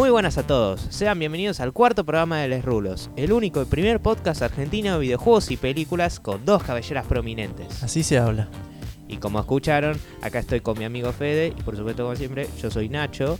[0.00, 3.66] Muy buenas a todos, sean bienvenidos al cuarto programa de Les Rulos, el único y
[3.66, 7.82] primer podcast argentino de videojuegos y películas con dos cabelleras prominentes.
[7.82, 8.48] Así se habla.
[9.08, 12.70] Y como escucharon, acá estoy con mi amigo Fede y por supuesto como siempre, yo
[12.70, 13.38] soy Nacho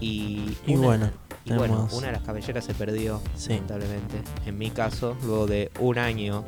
[0.00, 0.56] y...
[0.66, 1.10] Y una- bueno,
[1.44, 3.50] y bueno, una de las cabelleras se perdió, Sí.
[3.50, 4.16] lamentablemente.
[4.46, 6.44] En mi caso, luego de un año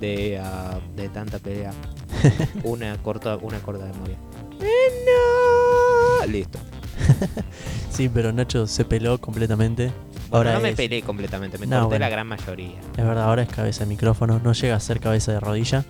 [0.00, 1.74] de, ah, de tanta pelea,
[2.64, 4.16] una corta, una corta memoria.
[4.58, 6.26] ¡No!
[6.28, 6.58] Listo.
[7.90, 9.92] Sí, pero Nacho se peló completamente.
[10.30, 12.04] Bueno, Ahora no me peleé completamente, me No, corté bueno.
[12.06, 12.78] la gran mayoría.
[12.96, 15.84] Es verdad, ahora es cabeza de micrófono, no llega a ser cabeza de rodilla.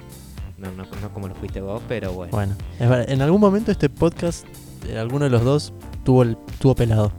[0.59, 2.33] No, no, no como lo fuiste vos, pero bueno.
[2.33, 4.45] Bueno, es verdad, en algún momento este podcast,
[4.89, 5.73] eh, alguno de los dos
[6.05, 7.13] tuvo, el, tuvo pelado.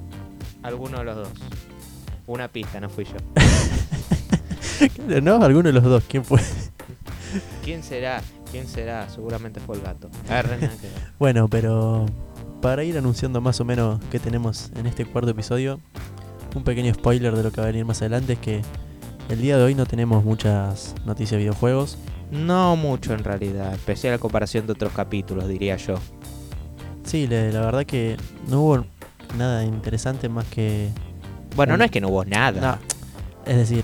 [0.64, 1.30] Alguno de los dos.
[2.28, 3.16] Una pista, no fui yo.
[5.22, 5.36] ¿No?
[5.44, 6.42] Alguno de los dos, ¿quién fue?
[7.64, 8.22] ¿Quién será?
[8.52, 9.10] ¿Quién será?
[9.10, 10.10] Seguramente fue el gato.
[10.28, 10.94] Re, nada que ver.
[11.20, 12.06] Bueno, pero
[12.64, 15.80] para ir anunciando más o menos qué tenemos en este cuarto episodio,
[16.56, 18.62] un pequeño spoiler de lo que va a venir más adelante es que
[19.28, 21.98] el día de hoy no tenemos muchas noticias de videojuegos.
[22.32, 25.96] No mucho en realidad, especial a comparación de otros capítulos, diría yo.
[27.04, 28.16] Sí, la verdad que
[28.48, 28.86] no hubo
[29.38, 30.90] nada interesante más que
[31.58, 32.80] Bueno, Un- no es que no hubo nada.
[32.80, 33.84] No, es decir,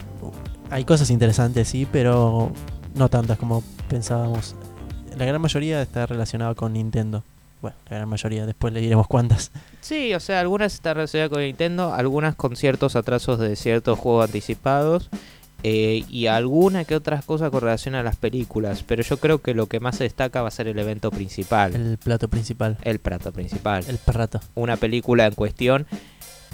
[0.72, 2.52] hay cosas interesantes, sí, pero
[2.96, 4.56] no tantas como pensábamos.
[5.18, 7.24] La gran mayoría está relacionada con Nintendo.
[7.62, 9.52] Bueno, la gran mayoría, después le diremos cuántas.
[9.82, 14.26] Sí, o sea, algunas están relacionadas con Nintendo, algunas con ciertos atrasos de ciertos juegos
[14.26, 15.10] anticipados
[15.64, 18.84] eh, y alguna que otras cosas con relación a las películas.
[18.84, 21.76] Pero yo creo que lo que más se destaca va a ser el evento principal,
[21.76, 23.84] el, El plato principal, plato principal.
[23.88, 24.40] el perrato.
[24.56, 25.86] Una película en cuestión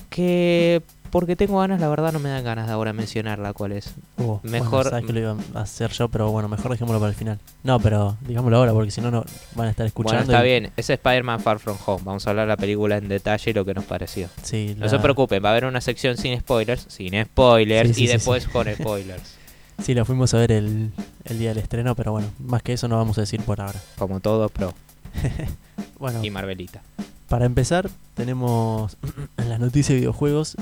[0.09, 0.81] que,
[1.17, 3.93] porque tengo ganas, la verdad no me dan ganas de ahora mencionarla cuál es.
[4.17, 7.11] Uh, Mejor- Bueno, sabes que lo iba a hacer yo, pero bueno, mejor dejémoslo para
[7.11, 7.39] el final.
[7.63, 9.23] No, pero digámoslo ahora, porque si no, no
[9.55, 10.25] van a estar escuchando.
[10.25, 12.01] Bueno, está y- bien, es Spider-Man Far From Home.
[12.03, 14.27] Vamos a hablar de la película en detalle y lo que nos pareció.
[14.43, 17.93] Sí, No la- se preocupen, va a haber una sección sin spoilers, sin spoilers Sí,
[17.93, 19.35] sí, y sí, después con spoilers.
[19.81, 20.91] Sí, la fuimos a ver el,
[21.23, 23.79] el día del estreno, pero bueno, más que eso no vamos a decir por ahora.
[23.97, 24.73] Como todo pro
[25.97, 26.81] Bueno, y Marvelita.
[27.29, 28.97] Para empezar, tenemos
[29.37, 30.57] en las noticias de videojuegos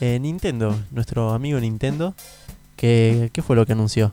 [0.00, 2.14] eh, Nintendo, nuestro amigo Nintendo.
[2.76, 4.12] ¿Qué fue lo que anunció?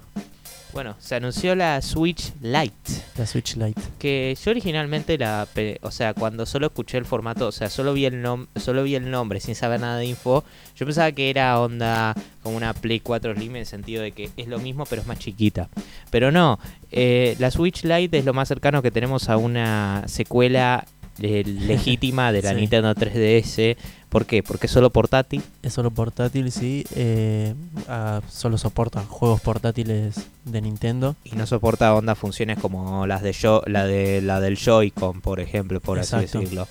[0.73, 3.03] Bueno, se anunció la Switch Lite.
[3.15, 3.79] La Switch Lite.
[3.99, 5.47] Que yo originalmente la,
[5.81, 8.95] o sea, cuando solo escuché el formato, o sea, solo vi el nom solo vi
[8.95, 10.43] el nombre sin saber nada de info,
[10.75, 14.31] yo pensaba que era onda como una Play 4 Slim en el sentido de que
[14.35, 15.69] es lo mismo pero es más chiquita.
[16.09, 16.57] Pero no,
[16.91, 20.85] eh, la Switch Lite es lo más cercano que tenemos a una secuela
[21.19, 22.55] eh, legítima de la Sí.
[22.55, 23.77] Nintendo 3DS.
[24.09, 24.43] ¿Por qué?
[24.43, 25.41] Porque es solo portátil.
[25.63, 26.85] Es solo portátil, sí.
[26.95, 27.55] eh,
[27.87, 30.15] ah, solo soporta juegos portátiles
[30.45, 31.15] de Nintendo.
[31.23, 35.39] y no soporta onda funciones como las de yo, la de la del Joy-Con, por
[35.39, 36.67] ejemplo, por así decirlo.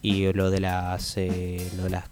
[0.00, 2.04] Y lo de las eh, lo de las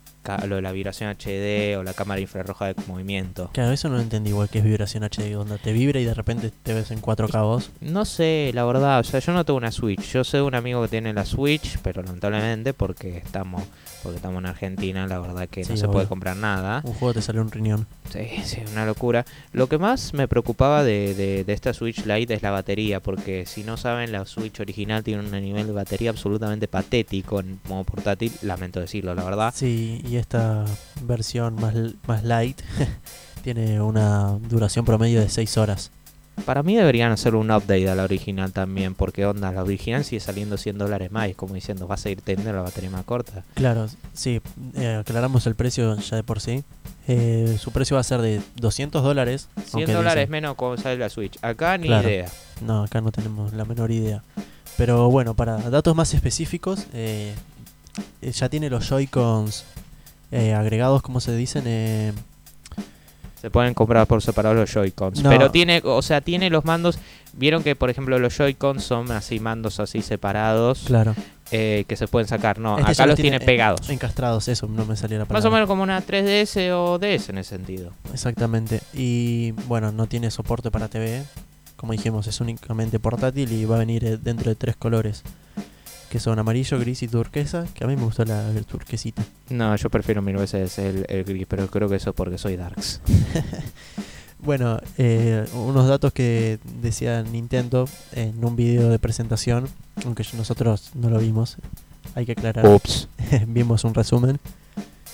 [0.47, 3.51] lo de la vibración HD o la cámara infrarroja de movimiento.
[3.53, 6.15] Claro, eso no lo entendí igual que es vibración HD, donde te vibra y de
[6.15, 7.71] repente te ves en 4K vos.
[7.81, 10.13] No sé, la verdad, o sea, yo no tengo una Switch.
[10.13, 13.63] Yo sé de un amigo que tiene la Switch, pero lamentablemente porque estamos
[14.05, 16.81] porque estamos en Argentina, la verdad que no se puede comprar nada.
[16.85, 17.89] Un juego te sale un riñón.
[18.13, 19.25] Sí, sí, una locura.
[19.53, 23.47] Lo que más me preocupaba de, de- de esta Switch Lite es la batería, porque
[23.47, 27.83] si no saben, la Switch original tiene un nivel de batería absolutamente patético en modo
[27.85, 29.53] portátil, lamento decirlo, la verdad.
[29.57, 30.65] Sí, y esta
[31.03, 31.75] versión más,
[32.07, 32.61] más light
[33.43, 35.91] tiene una duración promedio de 6 horas.
[36.45, 40.21] Para mí deberían hacer un update a la original también, porque onda, la original sigue
[40.21, 43.45] saliendo 100 dólares más, como diciendo, va a seguir teniendo la batería más corta.
[43.55, 44.41] Claro, sí,
[44.75, 46.65] eh, aclaramos el precio ya de por sí.
[47.07, 49.49] Eh, su precio va a ser de 200 dólares.
[49.57, 51.39] 100 aunque dólares dicen- menos como sale la Switch.
[51.43, 52.09] Acá ni Claro.
[52.09, 52.29] idea.
[52.63, 54.23] No, acá no tenemos la menor idea.
[54.77, 57.35] Pero bueno, para datos más específicos, eh,
[58.23, 59.65] eh, ya tiene los Joy-Cons
[60.33, 61.65] agregados, como se dicen.
[63.45, 65.23] Se pueden comprar por separado los Joy-Cons.
[65.23, 65.29] No.
[65.29, 66.99] Pero tiene, o sea, tiene los mandos.
[67.35, 70.85] Vieron que, por ejemplo, los Joy-Cons son así mandos así separados.
[70.87, 71.15] claro.
[71.51, 72.59] eh, que se pueden sacar.
[72.59, 73.91] No, Este acá los tiene, en- pegados.
[73.91, 75.41] Encastrados, eso, no me salía la palabra.
[75.41, 77.91] Más o menos como una 3DS o DS en ese sentido.
[78.15, 78.81] Exactamente.
[78.95, 81.23] Y bueno, no tiene soporte para TV.
[81.77, 85.23] Como dijimos, es únicamente portátil y va a venir eh, dentro de tres colores.
[86.15, 87.67] Que son amarillo, gris y turquesa.
[87.75, 89.25] Que a mí me gustó la turquesita.
[89.51, 92.55] No, yo prefiero mil veces el, el gris, pero creo que eso es porque soy
[92.57, 93.01] Darks.
[94.39, 99.67] Bueno, eh, unos datos que decía Nintendo en un video de presentación,
[100.05, 101.57] aunque nosotros no lo vimos,
[102.15, 103.09] hay que aclarar, Ups.
[103.49, 104.39] vimos un resumen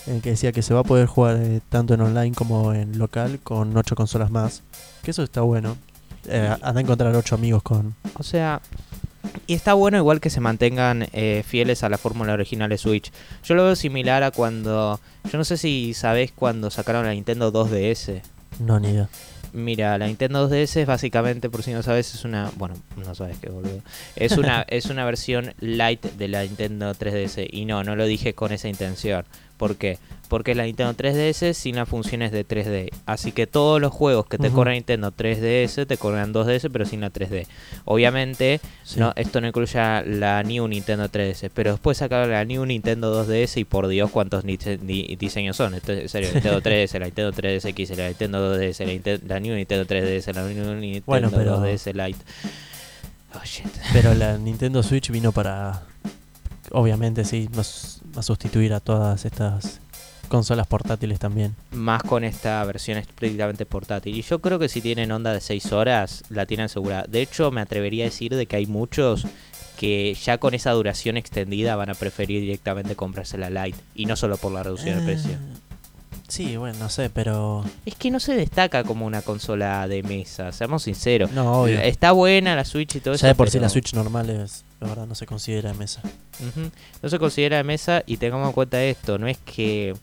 [0.05, 2.73] en el que decía que se va a poder jugar eh, tanto en online como
[2.73, 4.61] en local con ocho consolas más,
[5.01, 5.77] que eso está bueno.
[6.25, 7.95] Eh, anda a encontrar ocho amigos con...
[8.19, 8.61] O sea,
[9.47, 13.11] Y está bueno igual que se mantengan eh, fieles a la fórmula original de Switch.
[13.43, 14.99] Yo lo veo similar a cuando...
[15.31, 18.21] Yo no sé si sabés cuando sacaron la Nintendo 2DS.
[18.59, 19.09] No, ni idea.
[19.53, 22.51] Mira, la Nintendo 2DS es básicamente, por si no sabes, es una...
[22.55, 23.81] Bueno, no sabes qué boludo.
[24.15, 27.47] Es una, es una versión light de la Nintendo 3DS.
[27.51, 29.25] Y no, no lo dije con esa intención.
[29.57, 29.97] ¿Por qué?
[30.31, 32.89] Porque la Nintendo 3DS sin las funciones de 3D.
[33.05, 34.55] Así que todos los juegos que te Ujú.
[34.55, 37.47] corren Nintendo 3DS te corren 2DS pero sin la 3D.
[37.83, 38.97] Obviamente, Sí.
[39.01, 41.49] no, esto no incluye a la New Nintendo 3DS.
[41.53, 45.73] Pero después sacaron la New Nintendo 2DS y por Dios cuántos ni- ni- diseños son.
[45.73, 49.85] Esto es en serio, Nintendo 3DS, la Nintendo 3DS, la Nintendo 2DS, la, New Nintendo
[49.85, 52.19] 3DS, la New Nintendo Bueno, pero- 2DS Lite.
[53.35, 53.67] Oh shit.
[53.91, 55.83] Pero la Nintendo Switch vino para.
[56.71, 57.63] Obviamente, sí, va
[58.19, 59.81] a sustituir a todas estas
[60.31, 61.55] consolas portátiles también.
[61.71, 64.15] Más con esta versión estrictamente portátil.
[64.17, 67.05] Y yo creo que si tienen onda de 6 horas, la tienen segura.
[67.07, 69.27] De hecho, me atrevería a decir de que hay muchos
[69.77, 73.77] que ya con esa duración extendida van a preferir directamente comprarse la Lite.
[73.95, 75.31] Y no solo por la reducción de precio.
[75.33, 75.37] Eh,
[76.27, 77.65] Sí, bueno, no sé, pero.
[77.85, 81.29] Es que no se destaca como una consola de mesa, seamos sinceros.
[81.33, 81.81] No, obvio.
[81.81, 83.23] Está buena la Switch y todo eso.
[83.23, 84.63] Ya de por sí pero- la Switch normal es.
[84.79, 86.01] La verdad, no se considera de mesa.
[87.03, 89.93] No se considera de mesa y tengamos en cuenta esto, no es que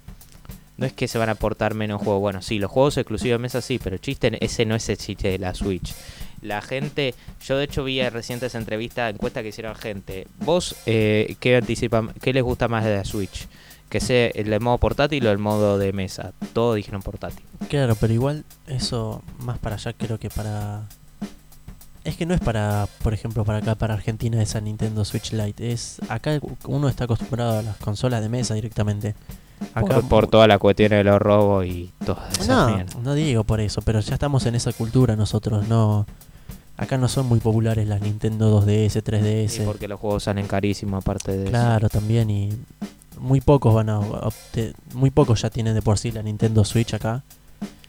[0.78, 2.20] no es que se van a aportar menos juegos.
[2.20, 5.28] Bueno, sí, los juegos exclusivos de mesa sí, pero chiste ese no es el chiste
[5.28, 5.92] de la Switch.
[6.40, 10.28] La gente, yo de hecho vi en recientes entrevistas, encuestas que hicieron gente.
[10.38, 13.48] ¿Vos eh, qué anticipan, qué les gusta más de la Switch?
[13.88, 16.32] Que sea el modo portátil o el modo de mesa.
[16.52, 17.42] Todos dijeron portátil.
[17.68, 20.88] Claro, pero igual eso más para allá creo que para...
[22.04, 25.72] Es que no es para, por ejemplo, para acá, para Argentina esa Nintendo Switch Lite.
[25.72, 29.16] Es acá uno está acostumbrado a las consolas de mesa directamente.
[29.74, 33.44] Acá por, por todas las cuestiones de los robos y todas esas No, no digo
[33.44, 36.06] por eso, pero ya estamos en esa cultura nosotros, no...
[36.76, 39.62] Acá no son muy populares las Nintendo 2DS, 3DS.
[39.62, 41.50] Y porque los juegos salen carísimos aparte de eso.
[41.50, 42.50] Claro, también y
[43.18, 44.00] muy pocos van a
[44.94, 47.24] muy pocos ya tienen de por sí la Nintendo Switch acá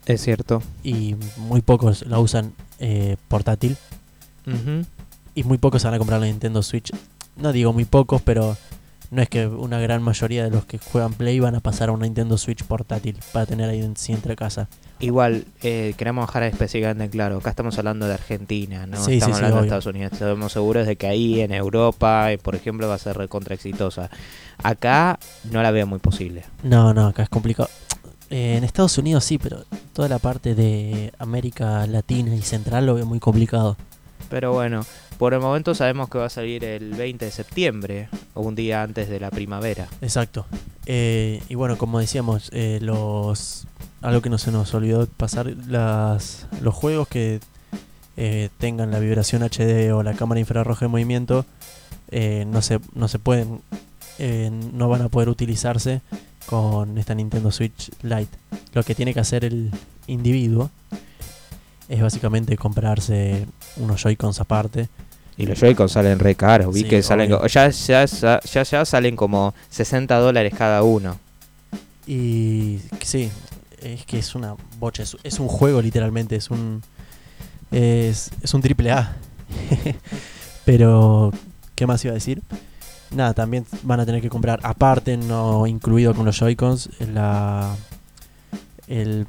[0.07, 0.63] Es cierto.
[0.83, 3.77] y muy pocos la usan eh, portátil
[5.35, 6.91] y muy pocos van a comprar la Nintendo Switch.
[7.35, 8.57] No digo muy pocos, pero
[9.11, 11.91] no es que una gran mayoría de los que juegan Play van a pasar a
[11.91, 14.67] una Nintendo Switch portátil para tener ahí en sí entre casa.
[14.99, 19.37] Igual, eh, queremos dejar específicamente en claro, acá estamos hablando de Argentina, no Sí, estamos
[19.37, 19.67] sí, hablando de.
[19.67, 23.17] Estados Unidos, estamos seguros de que ahí en Europa, eh, por ejemplo, va a ser
[23.17, 24.09] recontra exitosa.
[24.61, 25.17] Acá
[25.51, 26.43] no la veo muy posible.
[26.63, 27.69] No, no, acá es complicado.
[28.29, 29.63] Eh, en Estados Unidos sí, pero
[29.93, 33.75] toda la parte de América Latina y Central lo veo muy complicado.
[34.29, 34.85] Pero bueno,
[35.17, 38.83] por el momento sabemos que va a salir el 20 de septiembre, o un día
[38.83, 39.87] antes de la primavera.
[40.01, 40.45] Exacto.
[40.85, 43.67] Eh, y bueno, como decíamos, eh, los
[44.01, 47.41] algo que no se nos olvidó pasar, las, los juegos que
[48.15, 51.45] eh, tengan la vibración HD o la cámara infrarroja de movimiento
[52.11, 53.61] no se no se pueden
[54.73, 56.01] no van a poder utilizarse
[56.45, 58.35] con esta Nintendo Switch Lite.
[58.73, 59.69] Lo que tiene que hacer el
[60.07, 60.71] individuo
[61.89, 63.45] es básicamente comprarse
[63.77, 64.87] unos Joy-Cons aparte.
[65.35, 68.03] Y los Joy-Con salen re caros, vi Sí, que salen, ya, ya,
[68.63, 71.17] ya, salen como 60 dólares cada uno.
[72.05, 73.31] Y sí,
[73.81, 76.81] es que es una bocha, es, es un juego literalmente, es un
[77.71, 79.15] es, es un triple A.
[80.65, 81.31] Pero,
[81.75, 82.41] ¿qué más iba a decir?
[83.11, 87.75] Nada, también van a tener que comprar aparte, no incluido con los Joy-Cons, la
[88.87, 89.25] el-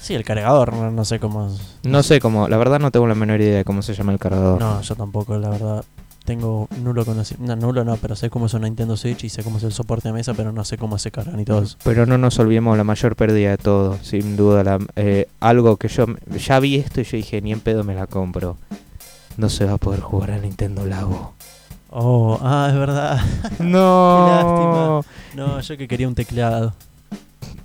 [0.00, 1.50] sí, el cargador, no, no sé cómo
[1.84, 4.18] No sé cómo, la verdad no tengo la menor idea de cómo se llama el
[4.18, 4.60] cargador.
[4.60, 5.84] No, yo tampoco, la verdad.
[6.24, 9.42] Tengo nulo conocimiento, no, nulo no, pero sé cómo es una Nintendo Switch y sé
[9.42, 11.78] cómo es el soporte de mesa, pero no sé cómo se cargan y todo eso.
[11.84, 14.62] Pero no nos olvidemos la mayor pérdida de todo, sin duda.
[14.62, 16.04] La, eh, algo que yo
[16.36, 18.58] ya vi esto y yo dije, ni en pedo me la compro.
[19.38, 21.32] No se va a poder jugar a Nintendo Labo.
[21.90, 23.20] Oh, ah, es verdad.
[23.60, 25.02] No.
[25.34, 26.74] No, yo que quería un teclado.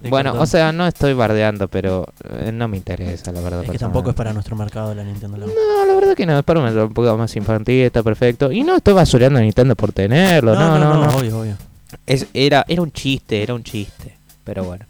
[0.03, 0.43] De Bueno, cartón.
[0.43, 3.63] o sea, no estoy bardeando, pero eh, no me interesa, la verdad.
[3.63, 5.51] es que tampoco es para nuestro mercado la Nintendo Labo.
[5.51, 8.51] No, la verdad que no, es para un un poco más infantil, está perfecto.
[8.51, 11.17] Y no estoy basureando a Nintendo por tenerlo, no, no, no.
[11.17, 11.57] obvio, obvio.
[12.05, 14.15] Es, era, era un chiste, era un chiste.
[14.43, 14.86] Pero bueno.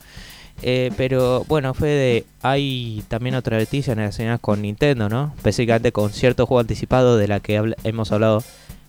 [0.66, 5.34] Eh, pero bueno, Fede, hay también otra noticia relacionada con Nintendo, ¿no?
[5.36, 8.42] Específicamente con cierto juego anticipado de la que habla- hemos hablado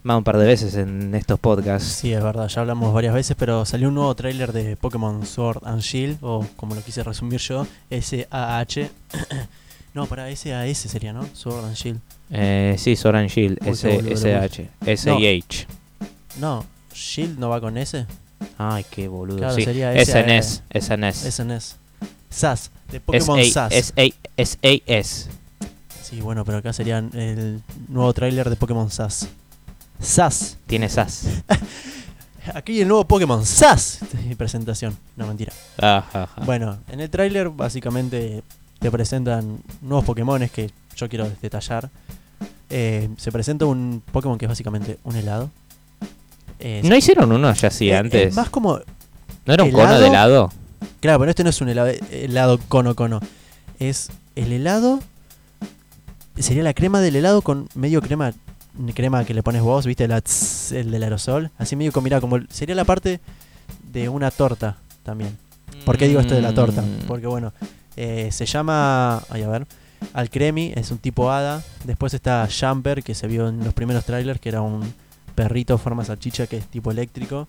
[0.05, 1.89] más un par de veces en estos podcasts.
[1.89, 5.67] Sí, es verdad, ya hablamos varias veces, pero salió un nuevo tráiler de Pokémon Sword
[5.67, 8.91] and Shield, o como lo quise resumir yo, S-A-H.
[9.95, 11.27] no, para S-A-S sería, ¿no?
[11.33, 12.01] Sword and Shield.
[12.31, 15.67] Eh, sí, Sword and Shield, Uy, S, boludo, SH, S-I-H.
[16.39, 18.07] No, Shield no va con S.
[18.59, 19.39] Ay, qué boludo.
[19.39, 21.33] Claro, sí, sería SNS, SNS.
[21.33, 21.77] SNS.
[22.29, 23.73] SAS, de Pokémon SAS.
[23.73, 25.31] S-A-S.
[26.03, 29.29] Sí, bueno, pero acá sería el nuevo tráiler de Pokémon SAS.
[30.05, 30.59] SAS.
[30.67, 31.27] Tiene SAS.
[32.55, 34.01] Aquí el nuevo Pokémon SAS.
[34.37, 34.97] Presentación.
[35.17, 35.53] No, mentira.
[35.79, 36.43] Ajá, ajá.
[36.45, 38.43] Bueno, en el tráiler básicamente
[38.79, 41.89] te presentan nuevos Pokémones que yo quiero detallar.
[42.69, 45.51] Eh, se presenta un Pokémon que es básicamente un helado.
[46.59, 48.29] Eh, ¿No hicieron uno ya así eh, antes?
[48.29, 48.81] Es más como
[49.47, 49.87] ¿No era un helado.
[49.87, 50.53] cono de helado?
[51.01, 53.21] Claro, pero este no es un helado, helado cono cono.
[53.79, 55.01] Es el helado.
[56.39, 58.33] Sería la crema del helado con medio crema.
[58.95, 61.51] Crema que le pones vos, viste, la tss, el del aerosol.
[61.59, 61.93] Así medio.
[62.21, 63.21] Como el- sería la parte
[63.93, 65.37] de una torta también.
[65.85, 66.83] ¿Por qué digo esto de la torta?
[66.83, 67.07] Mm.
[67.07, 67.53] Porque bueno,
[67.97, 69.23] eh, se llama.
[69.31, 69.67] Ay, a ver.
[70.13, 71.63] Alcremi, es un tipo hada.
[71.85, 74.93] Después está Jumper, que se vio en los primeros trailers, que era un
[75.35, 77.49] perrito forma salchicha que es tipo eléctrico.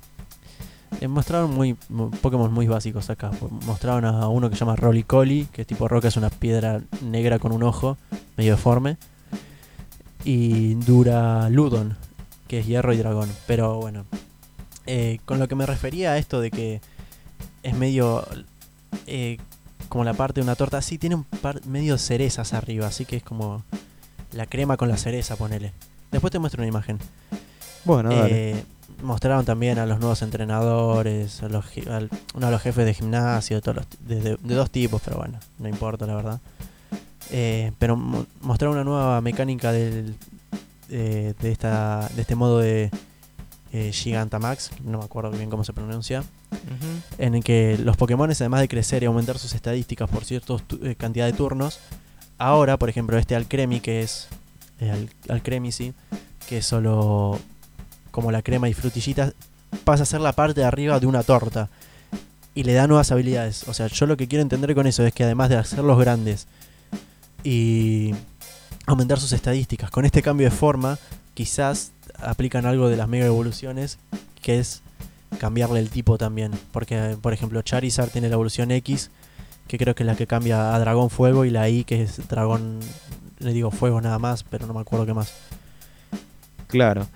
[1.01, 3.31] Eh, mostraron muy mo- Pokémon muy básicos acá.
[3.65, 7.39] Mostraron a uno que se llama Roly que es tipo roca, es una piedra negra
[7.39, 7.97] con un ojo
[8.37, 8.97] medio deforme.
[10.25, 11.95] Y Dura Ludon,
[12.47, 13.29] que es hierro y dragón.
[13.47, 14.05] Pero bueno,
[14.87, 16.81] eh, con lo que me refería a esto de que
[17.63, 18.25] es medio
[19.07, 19.37] eh,
[19.89, 23.17] como la parte de una torta, sí, tiene un par medio cerezas arriba, así que
[23.17, 23.63] es como
[24.33, 25.71] la crema con la cereza, ponele.
[26.11, 26.97] Después te muestro una imagen.
[27.85, 28.63] Bueno, Eh,
[29.03, 33.61] mostraron también a los nuevos entrenadores, a los, al- uno a los jefes de gimnasio,
[33.61, 36.39] todos los de, de- de dos tipos, pero bueno, no importa la verdad.
[37.31, 40.15] Eh, pero mo- mostraron una nueva mecánica del,
[40.89, 42.91] eh, de, esta, de este modo de
[43.73, 46.23] eh, Gigantamax, no me acuerdo bien cómo se pronuncia,
[47.17, 50.55] en el que los Pokémon, además de crecer y aumentar sus estadísticas por cierta
[50.97, 51.79] cantidad de turnos,
[52.37, 54.27] ahora, por ejemplo, este Alcremi, que es
[54.79, 55.93] eh, Al- Alcremi, sí,
[56.47, 57.39] que es solo
[58.11, 59.33] como la crema y frutillitas,
[59.83, 61.69] pasa a ser la parte de arriba de una torta.
[62.53, 63.67] Y le da nuevas habilidades.
[63.67, 66.47] O sea, yo lo que quiero entender con eso es que además de hacerlos grandes
[67.45, 68.13] y
[68.87, 70.97] aumentar sus estadísticas, con este cambio de forma,
[71.35, 73.99] quizás aplican algo de las mega evoluciones,
[74.41, 74.81] que es
[75.39, 76.51] cambiarle el tipo también.
[76.71, 79.11] Porque, por ejemplo, Charizard tiene la evolución X,
[79.67, 82.27] que creo que es la que cambia a Dragón Fuego, y la Y, que es
[82.27, 82.79] Dragón,
[83.37, 85.31] le digo Fuego nada más, pero no me acuerdo qué más.
[86.67, 87.07] Claro.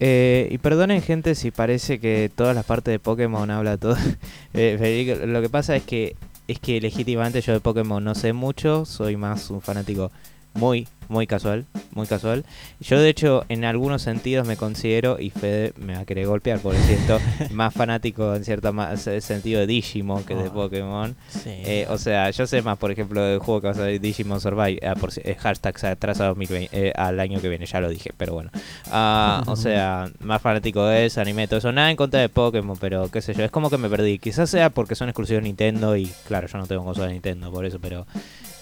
[0.00, 3.96] Eh, y perdonen gente si parece que todas las partes de Pokémon habla todo.
[4.54, 6.16] Eh, lo que pasa es que
[6.48, 10.10] es que legítimamente yo de Pokémon no sé mucho, soy más un fanático
[10.54, 12.44] muy, muy casual, muy casual.
[12.80, 16.58] Yo de hecho en algunos sentidos me considero, y Fede me va a querer golpear
[16.60, 17.18] por cierto,
[17.52, 20.52] más fanático en cierto más sentido de Digimon que de Ah.
[20.52, 21.16] Pokémon.
[21.28, 21.50] Sí.
[21.50, 24.40] Eh, o sea, yo sé más, por ejemplo, del juego que va a salir Digimon
[24.40, 24.80] Survive.
[24.86, 27.88] ah, por, si- eh, hashtag se atrasa 2020, eh, al año que viene, ya lo
[27.88, 28.50] dije, pero bueno.
[28.90, 31.72] Ah, o sea, más fanático de ese anime, todo eso.
[31.72, 34.18] Nada en contra de Pokémon, pero qué sé yo, es como que me perdí.
[34.18, 37.50] Quizás sea porque son exclusivos de Nintendo y claro, yo no tengo consola de Nintendo,
[37.50, 38.06] por eso, pero.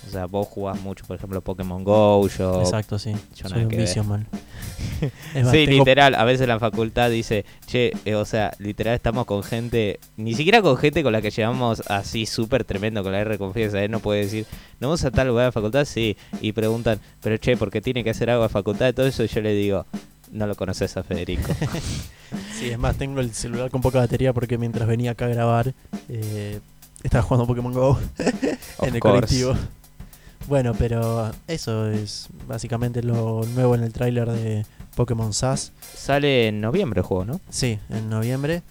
[0.07, 2.61] O sea, vos jugás mucho, por ejemplo, Pokémon Go, yo.
[2.61, 3.13] Exacto, sí.
[3.35, 4.27] yo Soy un vicio, man.
[5.01, 9.27] Más, Sí, tengo- literal, a veces la facultad dice, che, eh, o sea, literal estamos
[9.27, 13.21] con gente, ni siquiera con gente con la que llevamos así súper tremendo con la
[13.21, 13.89] R confianza, ¿eh?
[13.89, 14.47] no puede decir,
[14.81, 18.05] no vamos a tal lugar de facultad, sí, y preguntan, pero che, ¿por qué tiene
[18.05, 19.25] que hacer algo de facultad y todo eso?
[19.25, 19.87] Y yo le digo,
[20.31, 21.53] no lo conoces a Federico.
[22.59, 25.75] Sí, es más, tengo el celular con poca batería porque mientras venía acá a grabar
[26.09, 26.59] eh,
[27.05, 28.01] estaba jugando Pokémon Go Of
[28.83, 29.01] en el course.
[29.45, 29.55] colectivo.
[30.49, 35.73] Bueno, pero eso es básicamente lo nuevo en el tráiler de Pokémon SAS.
[35.81, 37.41] Sale en noviembre el juego, ¿no?
[37.49, 38.62] Sí, en noviembre.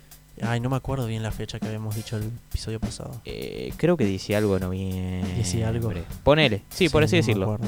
[0.42, 3.22] Ay, no me acuerdo bien la fecha que habíamos dicho el episodio pasado.
[3.26, 5.34] Eh, creo que dice algo en noviembre.
[5.36, 5.92] Dice algo.
[6.24, 7.60] Ponele, sí, por así no decirlo.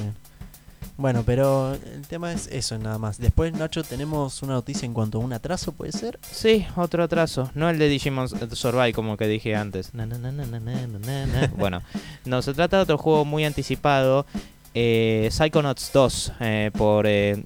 [0.97, 3.19] Bueno, pero el tema es eso nada más.
[3.19, 6.19] Después, Nacho, tenemos una noticia en cuanto a un atraso, ¿puede ser?
[6.29, 7.51] Sí, otro atraso.
[7.53, 9.93] No el de Digimon Survive como que dije antes.
[9.93, 11.83] Na, na, na, bueno,
[12.25, 14.25] no, se trata de otro juego muy anticipado.
[14.73, 17.43] Eh, Psychonauts 2 eh, por eh,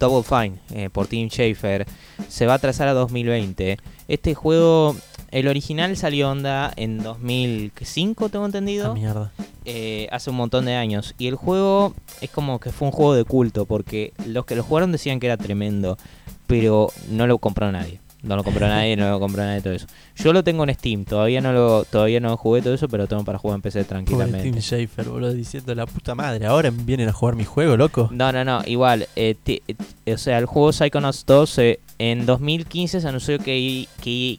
[0.00, 1.86] Double Fine, eh, por Team Schafer.
[2.28, 3.78] Se va a atrasar a 2020.
[4.08, 4.96] Este juego,
[5.32, 9.32] el original salió onda en 2005, tengo Ah, entendido mierda.
[9.64, 11.14] eh, hace un montón de años.
[11.18, 14.62] Y el juego es como que fue un juego de culto, porque los que lo
[14.62, 15.98] jugaron decían que era tremendo,
[16.46, 18.00] pero no lo compró nadie.
[18.22, 19.86] No lo compró nadie, no lo compró nadie, todo eso.
[20.14, 23.08] Yo lo tengo en Steam, todavía no lo todavía no jugué todo eso, pero lo
[23.08, 24.42] tengo para jugar en PC Pobre tranquilamente.
[24.48, 26.46] Tim Schafer, boludo, diciendo la puta madre.
[26.46, 28.08] Ahora vienen a jugar mi juego, loco.
[28.12, 29.08] No, no, no, igual.
[29.16, 31.80] eh, eh, o sea, el juego Psychonauts 2 eh,
[32.10, 33.86] en 2015 se anunció que,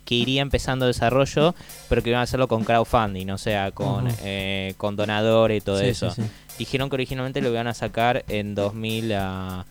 [0.09, 1.55] iría empezando desarrollo,
[1.87, 5.79] pero que iban a hacerlo con crowdfunding, o sea, con, eh, con donadores y todo
[5.79, 6.09] Sí, eso.
[6.11, 6.27] sí, sí.
[6.59, 9.65] Dijeron que originalmente lo iban a sacar en 2000 a-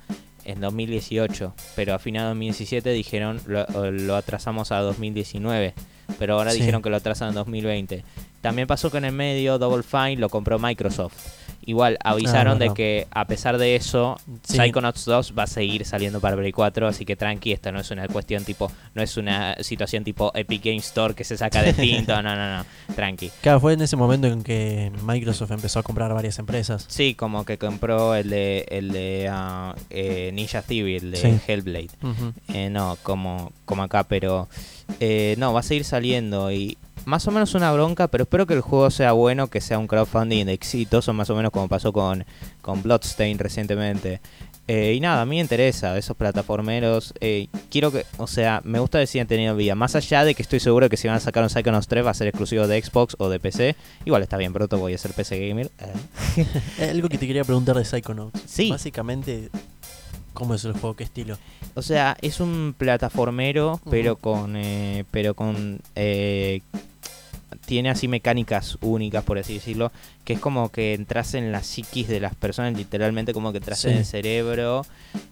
[0.45, 5.75] en 2018, pero a final de 2017 dijeron lo, lo atrasamos a 2019,
[6.19, 8.05] pero ahora dijeron que lo atrasan en 2020.
[8.43, 11.15] También pasó que en el medio Double Fine lo compró Microsoft.
[11.65, 12.75] Igual avisaron de verdad.
[12.75, 14.57] que a pesar de eso, Sí.
[14.59, 17.89] Psychonauts 2 va a seguir saliendo para Play 4, así que tranqui, esto no es
[17.93, 21.73] una cuestión tipo, no es una situación tipo Epic Game Store que se saca de
[21.73, 23.31] tinto, no, no, no, tranqui.
[23.43, 26.85] Claro, fue en ese momento en que Microsoft empezó a comprar varias empresas.
[26.89, 31.39] Sí, como que compró el de, el de ah, eh, Ninja Theory, el de Sí.
[31.47, 31.91] Hellblade.
[32.53, 34.49] Eh, no, como, como acá, pero
[34.99, 38.55] eh, no, va a seguir saliendo y más o menos una bronca, pero espero que
[38.55, 42.25] el juego sea bueno, que sea un crowdfunding exitoso, más o menos como pasó con,
[42.61, 44.21] con Bloodstain recientemente.
[44.69, 47.13] Eh, y nada, a mí me interesa, esos plataformeros.
[47.21, 49.75] eh, quiero que, o sea, me gusta que sigan teniendo vida.
[49.75, 52.11] Más allá de que estoy seguro que si van a sacar un Psychonauts 3 va
[52.11, 53.75] a ser exclusivo de Xbox o de PC.
[54.05, 55.71] Igual está bien, pronto voy a ser PC gamer.
[56.79, 56.91] eh.
[56.91, 58.41] Algo que te quería preguntar de Psychonauts.
[58.47, 58.71] Sí.
[58.71, 59.51] Básicamente,
[60.33, 60.95] ¿cómo es el juego?
[60.95, 61.39] ¿Qué estilo?
[61.75, 64.55] O sea, es un plataformero, pero con.
[64.57, 65.81] eh, pero con.
[67.65, 69.93] Tiene así mecánicas únicas, por así decirlo.
[70.25, 73.81] Que es como que entras en la psiquis de las personas, literalmente como que entras
[73.81, 73.89] Sí.
[73.89, 74.87] en el cerebro.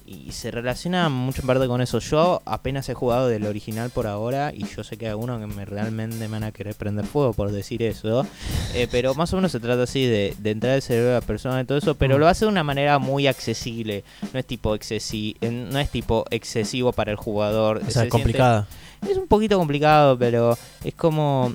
[0.05, 2.01] Y se relaciona mucho en parte con eso.
[2.01, 4.53] Yo apenas he jugado del original por ahora.
[4.53, 7.33] Y yo sé que hay algunos que me realmente me van a querer prender fuego
[7.33, 8.27] por decir eso.
[8.75, 11.21] eh, pero más o menos se trata así de, de entrar al cerebro de la
[11.21, 11.95] persona y todo eso.
[11.95, 12.21] Pero Mm.
[12.21, 16.93] lo hace de una manera muy accesible no es tipo excesi no es tipo excesivo
[16.93, 17.77] para el jugador.
[17.79, 18.67] O Se sea, siente- complicada.
[19.09, 21.55] es un poquito complicado, pero es como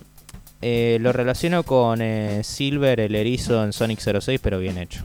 [0.68, 5.04] eh, lo relaciono con eh, Silver, el erizo en Sonic 06, pero bien hecho.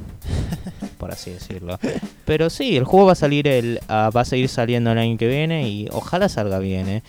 [0.99, 1.79] por así decirlo.
[2.25, 5.19] Pero sí, el juego va a salir el ah, va a seguir saliendo el año
[5.19, 7.03] que viene y ojalá salga bien, eh.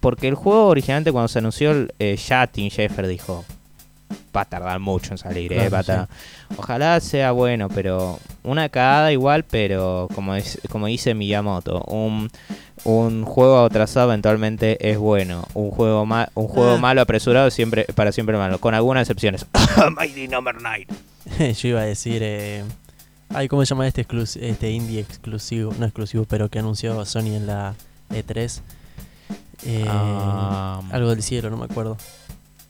[0.00, 3.44] Porque el juego originalmente cuando se anunció eh, ya Tim Schafer dijo
[4.38, 5.88] va a tardar mucho en salir, eh, va a sí.
[5.88, 6.08] tardar-
[6.56, 12.30] Ojalá sea bueno, pero una cagada igual, pero como es, como dice Miyamoto, un,
[12.84, 15.44] un juego atrasado eventualmente es bueno.
[15.54, 16.78] Un juego ma- un juego Ah.
[16.78, 19.44] malo apresurado siempre para siempre malo, con algunas excepciones.
[19.96, 20.86] Mighty Number 9.
[21.54, 22.20] Yo iba a decir.
[22.24, 22.64] Eh...
[23.34, 24.06] Ay, ¿cómo se llama este,
[24.40, 25.74] este indie exclusivo?
[25.78, 27.74] No exclusivo, pero que anunció Sony en la
[28.10, 28.60] E3.
[29.66, 31.98] Eh, Ah, algo del cielo, no me acuerdo.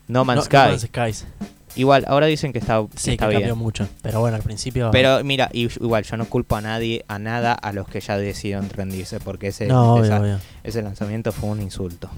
[0.09, 0.57] No Man's No- Sky.
[0.57, 1.27] No Man's Skies.
[1.75, 3.41] Igual, ahora dicen que está, que Sí, está que bien.
[3.41, 3.87] cambió mucho.
[4.01, 4.89] Pero bueno, al principio.
[4.91, 8.17] Pero mira, y- igual yo no culpo a nadie, a nada, a los que ya
[8.17, 10.39] decidieron rendirse, porque ese, no, obvio, esa- obvio.
[10.63, 12.09] ese lanzamiento fue un insulto.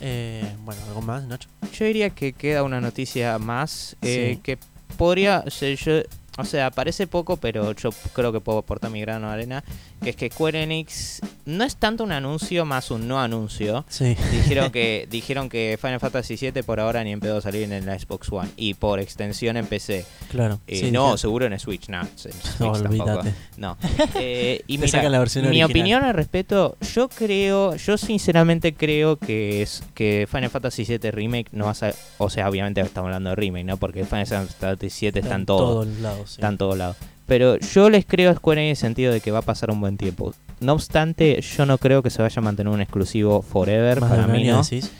[0.00, 1.48] Eh, bueno, ¿algo más, Nacho?
[1.72, 4.40] Yo diría que queda una noticia más eh, Sí.
[4.42, 4.58] que
[4.96, 5.92] podría ser yo,
[6.40, 9.64] o sea, parece poco, pero yo creo que puedo aportar mi grano de arena,
[10.02, 13.84] que es que Square Enix no es tanto un anuncio más un no anuncio.
[13.88, 14.16] Sí.
[14.32, 17.98] Dijeron que dijeron que Final Fantasy VII por ahora ni en pedo salir en la
[17.98, 20.04] Xbox One y por extensión en PC.
[20.30, 20.60] Claro.
[20.66, 22.88] Eh, sí, no, seguro en Switch, no, en Switch No, tampoco.
[22.88, 23.34] olvídate.
[23.56, 23.76] No.
[24.22, 25.70] Eh, y mira, la versión mi original.
[25.70, 31.48] opinión al respecto, yo creo, yo sinceramente creo que es que Final Fantasy VII Remake
[31.52, 33.76] no va a ser, o sea, obviamente estamos hablando de remake, ¿no?
[33.76, 35.86] Porque Final Fantasy VII está en todo, todos
[36.30, 36.34] lados.
[36.34, 36.40] sí.
[36.40, 36.96] está en todos lados.
[37.26, 39.80] Pero yo les creo a Square en el sentido de que va a pasar un
[39.80, 40.34] buen tiempo.
[40.60, 44.26] No obstante, yo no creo que se vaya a mantener un exclusivo forever, Más para
[44.26, 44.62] mí año, no.
[44.62, 44.90] decís.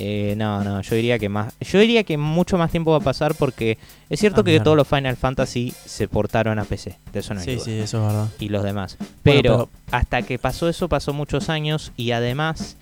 [0.00, 3.00] Eh, no, no, yo diría que más, yo diría que mucho más tiempo va a
[3.00, 7.18] pasar porque es cierto Ah, que todos los Final Fantasy se portaron a PC, de
[7.18, 8.28] eso no hay Sí, duda sí, eso es verdad.
[8.38, 8.96] y los demás.
[9.00, 9.10] Bueno,
[9.42, 12.76] Pero, hasta que pasó eso, pasó muchos años y además,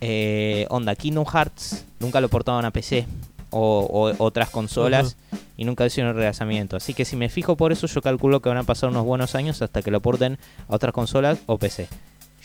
[0.00, 3.04] eh, onda, Kingdom Hearts nunca lo portaban a PC
[3.50, 5.16] o, o otras consolas
[5.56, 6.76] y nunca hicieron relanzamiento.
[6.76, 9.34] Así que si me fijo por eso, yo calculo que van a pasar unos buenos
[9.34, 11.88] años hasta que lo porten a otras consolas o PC.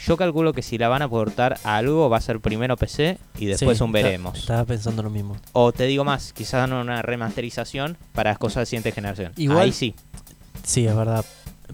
[0.06, 3.18] Yo calculo que si la van a portar a algo va a ser primero PC
[3.40, 4.38] y después Sí, un veremos.
[4.38, 5.38] Estaba pensando lo mismo.
[5.54, 9.32] O te digo más, quizás una remasterización para las cosas de siguiente generación.
[9.38, 9.96] Igual- Ahí sí.
[10.64, 11.24] Sí, es verdad.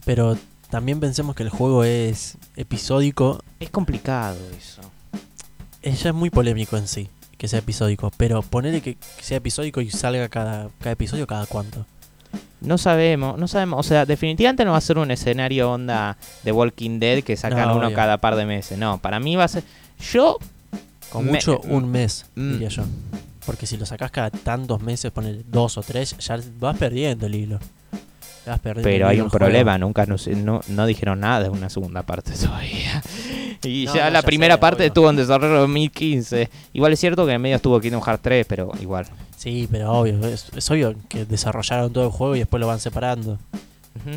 [0.06, 0.38] Pero
[0.70, 3.44] también pensemos que el juego es episódico.
[3.60, 4.82] Es complicado eso.
[5.82, 7.10] Ella es muy polémico en sí,
[7.42, 8.12] que sea episódico.
[8.18, 11.88] Pero ponerle que sea episódico y salga cada, cada episodio cada cuánto.
[12.62, 13.80] No sabemos, no sabemos.
[13.80, 17.68] O sea, definitivamente no va a ser un escenario onda de Walking Dead que sacan
[17.70, 17.96] No, uno obvio.
[17.96, 18.78] cada par de meses.
[18.78, 19.64] No, para mí va a ser.
[20.12, 20.38] Yo.
[21.10, 22.52] Con Me- mucho un mes, Mm.
[22.54, 22.84] diría yo.
[23.46, 27.34] Porque si lo sacás cada tantos meses, poner dos o tres, ya vas perdiendo el
[27.36, 27.60] hilo.
[28.46, 31.42] Vas perdiendo Pero el hay hilo un problema, nunca no, sé- no, no dijeron nada
[31.44, 33.02] de una segunda parte todavía.
[33.68, 34.88] Y No, ya no, la ya primera sé, parte obvio.
[34.88, 36.50] estuvo en desarrollo en 2015.
[36.74, 39.06] Igual es cierto que en medio estuvo Kingdom Hearts 3, pero igual.
[39.38, 42.80] Sí, pero obvio, es, es obvio que desarrollaron todo el juego y después lo van
[42.80, 43.38] separando.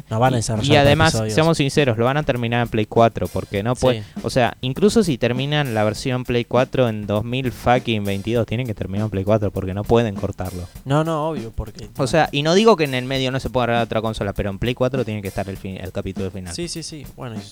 [0.08, 2.68] No van a Y- desarrollar Y por además, seamos sinceros, lo van a terminar en
[2.68, 4.02] Play 4 porque no puede.
[4.02, 4.08] Sí.
[4.22, 8.74] O sea, incluso si terminan la versión Play 4 en 2000 fucking 22, tienen que
[8.74, 10.68] terminar en Play 4 porque no pueden cortarlo.
[10.84, 11.88] No, no, obvio, porque...
[11.98, 14.32] O sea, y no digo que en el medio no se pueda agarrar otra consola,
[14.32, 16.54] pero en Play 4 tiene que estar el, fin- el capítulo final.
[16.54, 17.04] Sí, sí, sí.
[17.16, 17.42] Bueno, y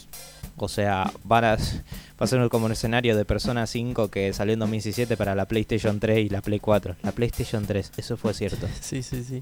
[0.56, 1.58] O sea, van a, va
[2.20, 5.98] a ser como un escenario de Persona 5 que salió en 2017 para la PlayStation
[5.98, 6.96] 3 y la Play 4.
[7.02, 8.68] La PlayStation 3, eso fue cierto.
[8.80, 9.40] Sí, sí, sí.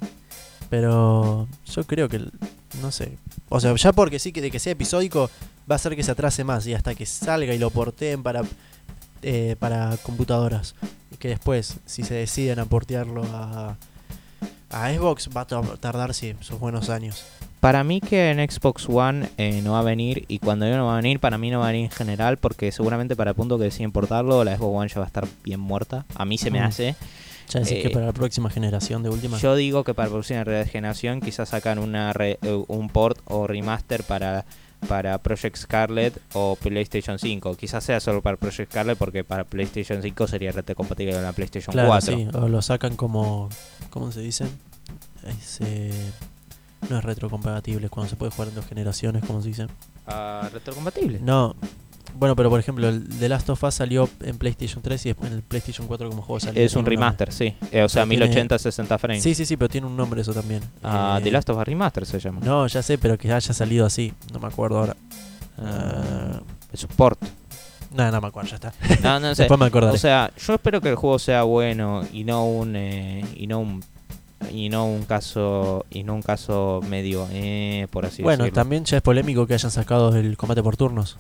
[0.68, 2.20] Pero yo creo que,
[2.80, 3.18] no sé.
[3.48, 5.30] O sea, ya porque sí que de que sea episódico
[5.70, 8.42] va a ser que se atrase más y hasta que salga y lo porteen para,
[9.22, 10.74] eh, para computadoras.
[11.12, 13.76] Y que después, si se deciden a portearlo a,
[14.70, 17.24] a Xbox, va a tar- tardar, sí, sus buenos años.
[17.60, 20.86] Para mí que en Xbox One eh, no va a venir y cuando digo no
[20.86, 23.36] va a venir, para mí no va a venir en general porque seguramente para el
[23.36, 26.06] punto que deciden portarlo, la Xbox One ya va a estar bien muerta.
[26.14, 26.64] A mí se me Mm.
[26.64, 26.96] hace.
[27.52, 29.36] Ya decís Eh, que para la próxima generación de última.
[29.38, 33.46] Yo digo que para la próxima generación quizás sacan una re- eh, un port o
[33.46, 34.44] remaster para,
[34.88, 37.56] para Project Scarlet o PlayStation 5.
[37.56, 41.32] Quizás sea solo para Project Scarlet porque para PlayStation 5 sería rete compatible con la
[41.32, 42.16] PlayStation claro, 4.
[42.16, 42.28] sí.
[42.34, 43.48] O lo sacan como.
[43.90, 44.46] ¿Cómo se dice?
[45.26, 45.92] Es, eh,
[46.88, 49.66] no es retrocompatible, es cuando se puede jugar en dos generaciones, ¿cómo se dice?
[50.06, 51.20] Ah, retrocompatible.
[51.20, 51.54] No.
[52.18, 55.30] Bueno, pero por ejemplo, el The Last of Us salió en PlayStation 3 y después
[55.30, 56.60] en el PlayStation 4 como juego salió.
[56.60, 56.96] Es un nombre.
[56.96, 57.54] remaster, sí.
[57.70, 59.22] Eh, o sea, Pero tiene- 1080 60 frames.
[59.22, 60.60] Sí, sí, sí, pero tiene un nombre eso también.
[60.82, 62.40] Ah, Eh, The Last of Us Remaster se llama.
[62.44, 64.12] No, ya sé, pero que haya salido así.
[64.32, 64.96] No me acuerdo ahora.
[65.58, 66.40] Ah,
[66.72, 67.20] es un port.
[67.94, 68.72] No, no me acuerdo, ya está.
[69.02, 69.42] No, no sé.
[69.42, 69.94] Después me acordaré.
[69.94, 73.60] O sea, yo espero que el juego sea bueno y no un eh, y no
[73.60, 73.84] un
[74.50, 78.60] y no un caso y no un caso medio eh, por así bueno, decirlo.
[78.60, 81.16] también ya es polémico que hayan sacado el combate por turnos.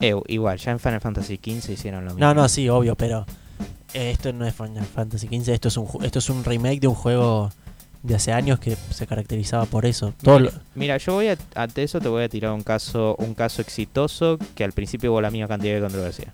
[0.00, 2.20] Eh, igual, ya en Final Fantasy XV hicieron lo mismo.
[2.20, 3.26] No, no, sí, obvio, pero
[3.94, 6.86] eh, esto no es Final Fantasy XV, esto es un esto es un remake de
[6.88, 7.50] un juego
[8.02, 10.14] de hace años que se caracterizaba por eso.
[10.22, 13.34] Todo Mira, mira, yo voy a ante eso te voy a tirar un caso un
[13.34, 16.32] caso exitoso que al principio hubo la misma cantidad de controversia.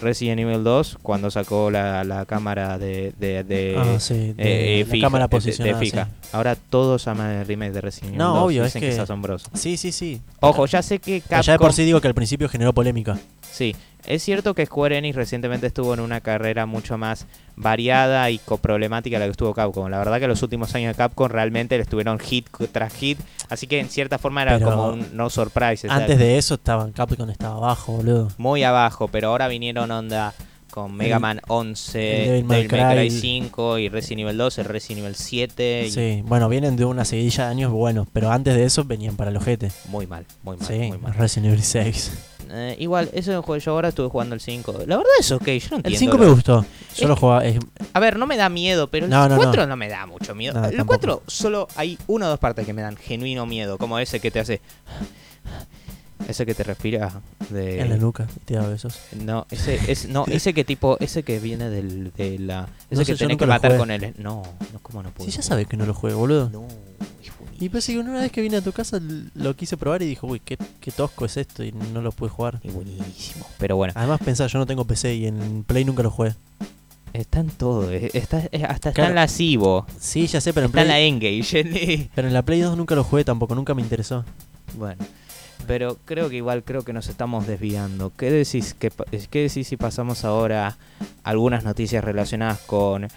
[0.00, 4.80] Resident Evil 2 cuando sacó la, la cámara de, de, de- ah, sí, de eh,
[4.80, 5.78] eh, fija, cámara posicionada.
[5.80, 5.92] sí.
[6.32, 8.42] Ahora todos aman el remake de Resident Evil No, 2.
[8.44, 8.88] obvio, es Dicen que...
[8.88, 9.48] que- es asombroso.
[9.54, 10.20] Sí, sí, sí.
[10.40, 11.42] Ojo, ya sé que Capcom...
[11.42, 13.18] ya de por sí digo que al principio generó polémica.
[13.52, 18.40] Sí, es cierto que Square Enix recientemente estuvo en una carrera mucho más variada y
[18.60, 19.88] problemática la que estuvo Capcom.
[19.90, 23.66] La verdad que los últimos años de Capcom realmente le estuvieron hit tras hit, así
[23.66, 25.86] que en cierta forma era Pero como un no surprise.
[25.88, 28.28] Antes de eso estaban Capcom estaba abajo, boludo.
[28.38, 30.34] Muy abajo, pero ahora vinieron onda
[30.72, 33.20] con Mega Man 11, el Devil Devil May May Cry Cry.
[33.20, 35.84] 5 y Resident Evil 2, el Resident Evil 7.
[35.86, 39.16] y Sí, bueno, vienen de una seguidilla de años buenos, pero antes de eso venían
[39.16, 39.70] para el ojete.
[39.88, 41.12] Muy mal, muy mal, Sí, muy mal.
[41.14, 42.12] Resident Evil 6.
[42.54, 44.72] Eh, igual, eso es un juego, yo ahora estuve jugando el 5.
[44.86, 45.88] La verdad es ok, yo no entiendo.
[45.88, 46.66] El 5 lo- me gustó.
[46.96, 47.44] Yo lo que- jugaba.
[47.44, 47.58] es-
[47.94, 49.68] A ver, no me da miedo, pero el No, no, 4 no.
[49.68, 49.76] no.
[49.76, 50.58] me da mucho miedo.
[50.64, 50.86] El tampoco.
[50.98, 54.30] 4 solo hay una o dos partes que me dan genuino miedo, como ese que
[54.30, 54.60] te hace...
[56.28, 57.80] Ese que te respira de...
[57.80, 58.98] en la nuca, y te da besos.
[59.24, 62.68] No, ese, es, no, ese que tipo, ese que viene del, de la...
[62.90, 64.14] Ese No que sé, tenés que matar con él.
[64.18, 65.28] No, no, ¿cómo no puedo?
[65.30, 66.48] Sí, ya sabes que no lo juego, boludo.
[66.50, 66.66] No,
[67.60, 69.00] Y pensé que una vez que vine a tu casa
[69.34, 72.30] lo quise probar y dijo, uy, qué, qué tosco es esto y no lo pude
[72.30, 72.60] jugar.
[72.62, 73.46] Es buenísimo.
[73.58, 76.34] Pero bueno, Además pensá, yo no tengo PC y en Play nunca lo jugué.
[77.12, 77.92] está en todo.
[77.92, 79.10] eh, Está, eh, hasta está Claro.
[79.10, 79.86] en la Cibo.
[80.00, 82.10] Sí, ya sé, pero en Está en la Play, Engage.
[82.14, 84.24] pero en la Play 2 nunca lo jugué tampoco, nunca me interesó.
[84.78, 85.04] Bueno,
[85.66, 88.12] pero creo que igual creo que nos estamos desviando.
[88.16, 90.76] ¿Qué decís, que, pa- ¿Qué decís si pasamos ahora a
[91.30, 93.08] algunas noticias relacionadas con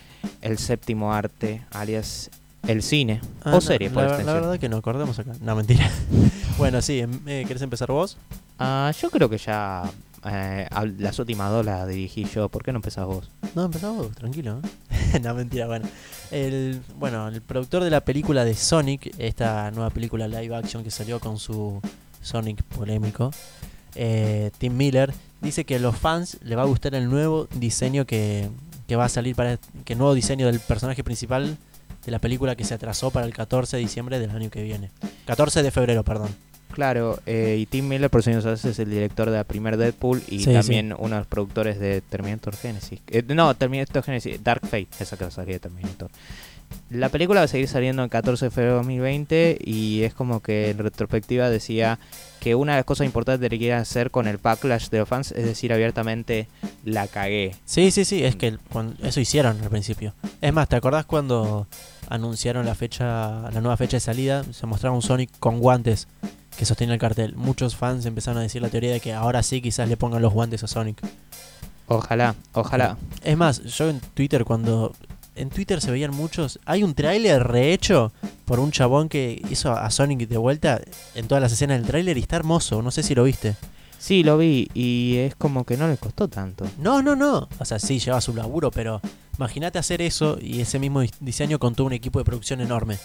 [0.42, 2.30] el séptimo arte, alias
[2.68, 5.32] el cine Ah, o no, serie por la, la verdad que no, acordemos acá.
[5.42, 5.90] No, mentira.
[6.58, 8.18] bueno, sí, em- eh, ¿querés empezar vos?
[8.58, 9.84] Ah, yo creo que ya
[10.26, 12.50] eh, las últimas dos las dirigí yo.
[12.50, 13.30] ¿Por qué no empezás vos?
[13.54, 14.60] No, empezamos vos, tranquilo.
[15.14, 15.20] ¿eh?
[15.24, 15.86] no, mentira, bueno.
[16.32, 20.90] El, bueno, el productor de la película de Sonic, esta nueva película live action que
[20.90, 21.80] salió con su
[22.26, 23.32] Sonic polémico,
[23.96, 28.06] eh, Tim Miller, dice que a los fans le va a gustar el nuevo diseño
[28.06, 28.50] que,
[28.88, 31.58] que va a salir para que el nuevo diseño del personaje principal
[32.06, 34.92] de la película que se atrasó para el 14 de diciembre del año que viene.
[35.26, 36.30] 14 de febrero, perdón.
[36.72, 39.78] Clalo, eh, y Tim Miller, por si no sabes, es el director de la primer
[39.78, 43.00] Deadpool y Sí, también uno de los productores de Terminator Genesis.
[43.08, 46.12] Eh, no, Terminator Genesis, Dark Fate, esa que de Terminator.
[46.90, 50.42] La película va a seguir saliendo el 14 de febrero de 2020 y es como
[50.42, 52.00] que en retrospectiva decía
[52.40, 55.32] que una de las cosas importantes que quieren hacer con el backlash de los fans
[55.32, 56.48] es decir abiertamente
[56.84, 57.56] la cagué.
[57.66, 58.58] Sí, sí, sí, es que
[59.02, 60.14] eso hicieron al principio.
[60.42, 61.68] Es más, ¿te acordás cuando
[62.08, 64.44] anunciaron la fecha, la nueva fecha de salida?
[64.54, 66.08] Se mostraba un Sonic con guantes
[66.58, 67.36] que sostiene el cartel.
[67.36, 70.34] Muchos fans empezaron a decir la teoría de que ahora sí quizás le pongan los
[70.34, 71.02] guantes a Sonic.
[71.88, 72.98] Ojalá, ojalá.
[73.24, 74.94] Es más, yo en Twitter cuando
[75.36, 78.12] en Twitter se veían muchos, hay un tráiler rehecho
[78.46, 80.82] por un chabón que hizo a Sonic de vuelta
[81.14, 83.56] en todas las escenas del tráiler y está hermoso, no sé si lo viste.
[83.98, 86.68] Sí, lo vi y es como que no le costó tanto.
[86.78, 87.50] No, no, no.
[87.58, 89.02] O sea, sí, lleva su laburo, pero
[89.38, 92.98] imagínate hacer eso y ese mismo dis- diseño con todo un equipo de producción enorme.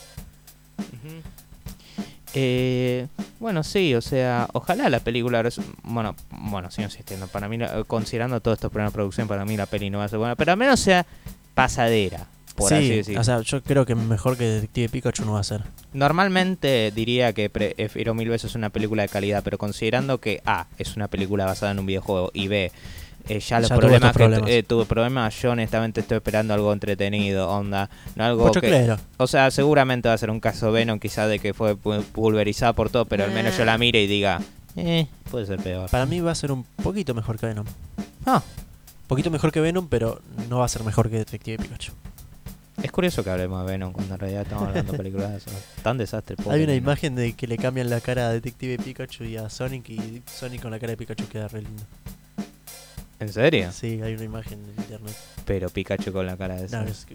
[2.35, 3.09] Eh,
[3.41, 5.43] bueno, sí, o sea, ojalá la película.
[5.83, 7.27] Bueno, bueno, sigo insistiendo.
[7.27, 10.09] Para mí, considerando todos estos problemas de producción, para mí la peli no va a
[10.09, 10.37] ser buena.
[10.37, 11.07] Pero al menos sea
[11.55, 13.21] pasadera, por sí, así decirlo.
[13.21, 15.63] o sea, yo creo que mejor que Detective Pikachu no va a ser.
[15.93, 20.97] Normalmente diría que prefiero mil veces una película de calidad, pero considerando que A, es
[20.97, 22.73] una película basada en un videojuego y B,
[23.29, 24.51] eh, ya los Ya problemas estos que problemas.
[24.51, 28.69] eh, tuve problemas, yo honestamente estoy esperando algo entretenido, onda, no algo Pocho que...
[28.69, 28.99] claro.
[29.19, 32.75] O sea, seguramente va a ser un caso Venom quizás de que fue pu- pulverizado
[32.75, 34.41] por todo, pero al menos yo la mire y diga,
[34.77, 35.89] eh, puede ser peor.
[35.91, 37.67] Para mí va a ser un poquito mejor que Venom.
[38.27, 38.43] Ah,
[39.11, 41.93] poquito mejor que Venom, pero no va a ser mejor que Detective Pikachu.
[42.83, 45.43] es curioso que hablemos de Venom cuando en realidad estamos hablando de películas
[45.83, 46.37] tan desastre.
[46.37, 49.51] pobre Hay una imagen de que le cambian la cara a Detective Pikachu y a
[49.51, 51.83] Sonic y Sonic con la cara de Pikachu queda re lindo.
[53.19, 53.71] ¿En serio?
[53.71, 55.15] Sí, hay una imagen en internet.
[55.45, 56.89] Pero Pikachu con la cara de No, Sonic.
[56.95, 57.07] es,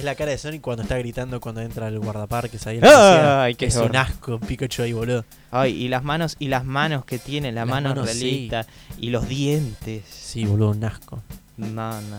[0.00, 2.80] es la cara de Sonic cuando está gritando cuando entra el guardaparques ahí.
[2.80, 3.44] policía.
[3.44, 5.24] ¡Ay, qué es un asco Pikachu ahí, boludo.
[5.50, 8.18] Ay, y las manos, y las manos que tiene, la Las mano manos, sí.
[8.24, 8.66] relita,
[8.98, 10.02] y los dientes.
[10.10, 11.22] Sí, boludo, un asco.
[11.56, 12.16] No, no.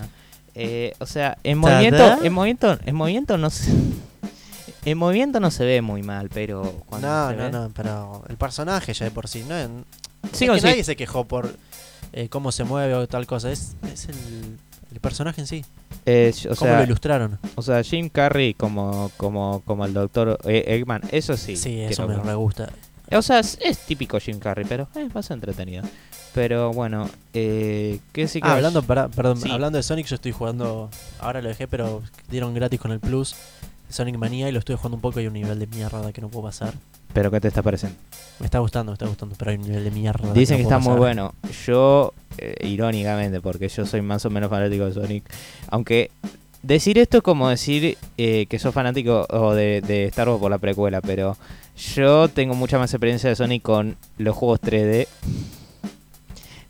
[0.54, 3.72] Eh, o sea, en movimiento, en movimiento, en movimiento no se,
[4.86, 8.24] en movimiento no se ve muy mal, pero cuando No, se no, ve- no, pero
[8.30, 9.44] el personaje ya de por sí.
[9.48, 9.70] No, es
[10.40, 11.54] que nadie se quejó por
[12.14, 13.52] eh, cómo se mueve o tal cosa.
[13.52, 14.58] Es, es el,
[14.94, 15.66] el personaje en sí.
[16.06, 17.38] eh, o cómo sea, lo ilustraron.
[17.56, 21.58] o sea, Jim Carrey como como como el doctor eh, Eggman, eso sí.
[21.58, 22.70] Sí, eso me gusta.
[23.12, 25.84] O sea, es, es típico Jim Carrey, pero es más entretenido.
[26.36, 29.50] Pero bueno, eh, ¿qué sí que Ah, hablando, para- perdón, Sí.
[29.50, 30.90] hablando de Sonic, yo estoy jugando.
[31.20, 33.36] Ahora lo dejé, pero dieron gratis con el Plus.
[33.90, 35.20] Sonic Manía y lo estoy jugando un poco.
[35.20, 36.74] Hay un nivel de mierda que no puedo pasar.
[37.14, 37.98] pero qué te está pareciendo?
[38.42, 40.34] Me está gustando, me está gustando, pero hay un nivel de mierda.
[40.34, 41.34] Dicen que no está muy bueno.
[41.66, 45.24] Yo, eh, irónicamente, porque yo soy más o menos fanático de Sonic,
[45.70, 46.12] aunque
[46.62, 50.52] decir esto es como decir eh, que sos fanático o de, de Star Wars por
[50.52, 51.38] la precuela, pero
[51.96, 55.08] yo tengo mucha más experiencia de Sonic con los juegos 3D.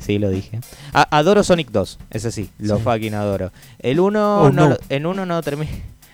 [0.06, 0.60] Sí, lo dije.
[0.94, 2.84] A- adoro Sonic 2, ese sí, lo Sí.
[2.84, 3.52] fucking adoro.
[3.80, 4.78] El 1 Oh, no, no.
[5.10, 5.72] 1 no termina.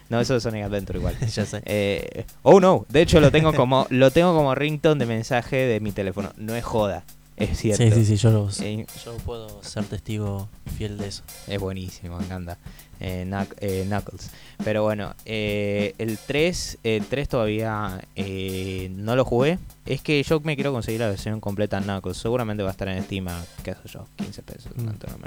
[0.09, 1.15] No, eso es Sonic Adventure igual.
[1.27, 1.61] ya sé.
[1.65, 5.79] Eh, oh no, de hecho lo tengo como lo tengo como ringtone de mensaje de
[5.79, 6.31] mi teléfono.
[6.37, 7.03] No es joda,
[7.37, 7.83] es cierto.
[7.83, 11.23] Sí, sí, sí, yo, lo- Eh, yo puedo ser testigo fiel de eso.
[11.47, 12.57] es buenísimo, me encanta.
[13.01, 14.29] Eh, Knuck- eh, Knuckles.
[14.63, 19.57] Pero bueno, eh, el 3, el 3 todavía eh, no lo jugué.
[19.87, 22.17] Es que yo me quiero conseguir la versión completa de Knuckles.
[22.17, 24.71] Seguramente va a estar en Steam a, qué sé yo, 15 pesos.
[24.75, 24.85] Mm.
[24.85, 25.17] no tengo.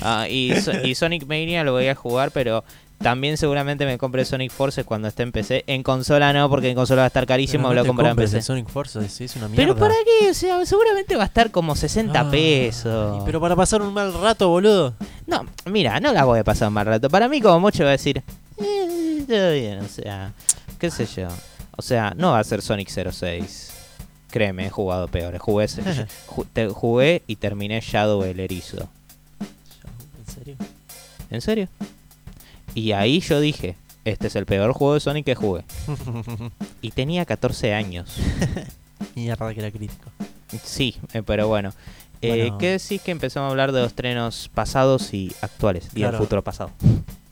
[0.00, 2.62] Ah, y, So- y Sonic Mania lo voy a jugar, pero
[3.02, 5.64] también seguramente me compré Sonic Forces cuando esté en PC.
[5.66, 7.68] En consola no, porque en consola va a estar carísimo.
[7.68, 8.36] Me no lo te compré en PC.
[8.38, 9.56] el Sonic Force, es, una mierda.
[9.56, 13.22] Pero para qué, o sea, seguramente va a estar como 60 Ay, pesos.
[13.24, 14.94] Pero para pasar un mal rato, boludo.
[15.26, 17.08] No, mira, no la voy a pasar más rato.
[17.10, 18.22] Para mí, como mucho, va a decir,
[18.58, 20.32] eh, todo bien, o sea,
[20.78, 21.28] qué sé yo.
[21.76, 23.70] O sea, no va a ser Sonic 06.
[24.30, 25.40] Créeme, he jugado peores.
[25.40, 25.66] Jugué,
[26.26, 28.88] ju- te- jugué y terminé Shadow el Erizo.
[29.40, 30.56] ¿En serio?
[31.30, 31.68] ¿En serio?
[32.74, 35.64] Y ahí yo dije, este es el peor juego de Sonic que jugué.
[36.82, 38.16] Y tenía 14 años.
[39.14, 40.10] Mierda que era crítico.
[40.64, 41.72] Sí, eh, pero bueno.
[42.20, 42.50] Eh.
[42.58, 45.86] ¿Qué decís que empezamos a hablar de los trenos pasados y actuales?
[45.92, 46.16] Y Claro.
[46.18, 46.70] el futuro pasado.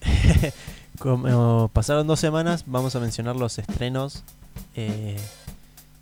[0.98, 4.22] Como pasaron dos semanas, vamos a mencionar los estrenos
[4.76, 5.16] eh,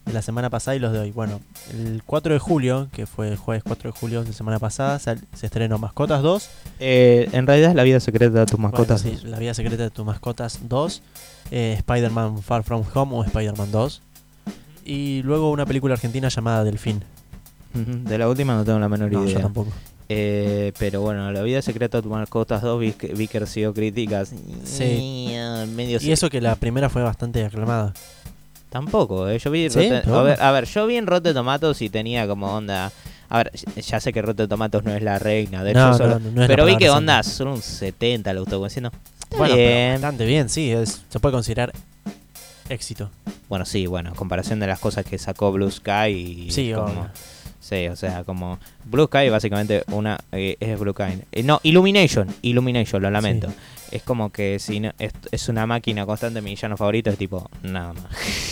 [0.09, 1.11] de la semana pasada y los de hoy.
[1.12, 1.40] Bueno,
[1.73, 5.21] el 4 de julio, que fue el jueves 4 de julio de semana pasada, sal-
[5.37, 6.49] se estrenó Mascotas 2.
[6.81, 9.03] Eh, en realidad es la vida secreta de tus Bueno, mascotas.
[9.03, 11.03] sí, La vida secreta de tus mascotas 2.
[11.51, 14.03] eh, Spider-Man Far From Home o Spider-Man 2.
[14.85, 17.03] Y luego una película argentina llamada Delfín.
[17.75, 19.42] De la última no tengo la menor No, yo idea.
[19.42, 19.71] tampoco.
[20.09, 23.75] Eh, pero bueno, la vida secreta de tus mascotas 2 vi que, vi que recibió
[23.75, 24.33] críticas.
[24.64, 25.35] Sí.
[25.77, 27.92] Medio Y eso que la primera fue bastante aclamada.
[28.70, 29.78] Tampoco, eh, yo vi ¿Sí?
[29.90, 32.92] Rotten- a, ver, a ver, yo vi en Rotten Tomatoes y tenía como onda.
[33.31, 36.20] A ver, ya sé que Rotten Tomatoes no es la reina, de hecho No, solo-
[36.46, 38.90] pero vi que onda, solo un 70 lo estuvo diciendo.
[39.37, 40.70] Bueno, pero bastante bien, sí.
[40.70, 41.72] es- se puede considerar
[42.68, 43.11] éxito.
[43.48, 46.87] Bueno, sí, bueno, en comparación de las cosas que sacó Blue Sky y Sí, como,
[46.87, 47.11] obvio.
[47.61, 51.22] sí, o sea, como Blue Sky básicamente una eh, es Blue Sky.
[51.33, 53.48] Eh, no, Illumination, Illumination, lo lamento.
[53.90, 57.48] Es como que si no, es, es una máquina constante, mi villano favorito es tipo
[57.62, 58.05] nada más.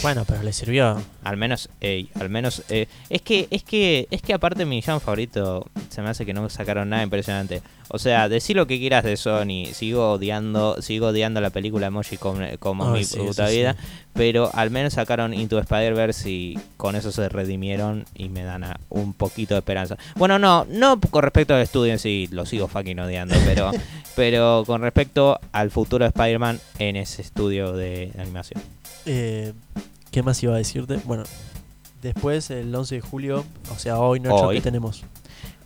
[0.03, 1.01] Bueno, pero le sirvió.
[1.25, 5.01] Al menos, ey, al menos eh, es que es que es que aparte mi villano
[5.01, 7.63] favorito se me hace que no sacaron nada impresionante.
[7.89, 12.17] O sea, decir lo que quieras de Sony, sigo odiando, sigo odiando la película Emoji
[12.17, 13.87] como, como mi sí, puta sí, vida, sí.
[14.13, 18.81] pero al menos sacaron Into Spider-Verse y con eso se redimieron y me dan a-
[18.89, 19.97] un poquito de esperanza.
[20.17, 23.71] Bueno, no, no con respecto al estudio en sí, lo sigo fucking odiando, pero
[24.17, 28.63] pero con respecto al futuro de Spider-Man en ese estudio de animación.
[29.07, 29.53] Eh,
[30.11, 30.99] ¿Qué más iba a decirte?
[31.05, 31.25] Bueno,
[32.03, 34.57] Después, el 11 de julio, o sea, hoy, Hoy.
[34.57, 35.03] ¿qué tenemos?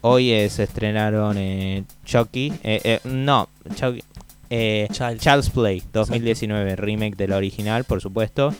[0.00, 2.52] Hoy eh, se estrenaron eh, Chucky.
[2.62, 4.02] eh, no, Chucky.
[4.48, 5.20] Child.
[5.20, 8.54] Child's Play 2019, remake del original, por supuesto.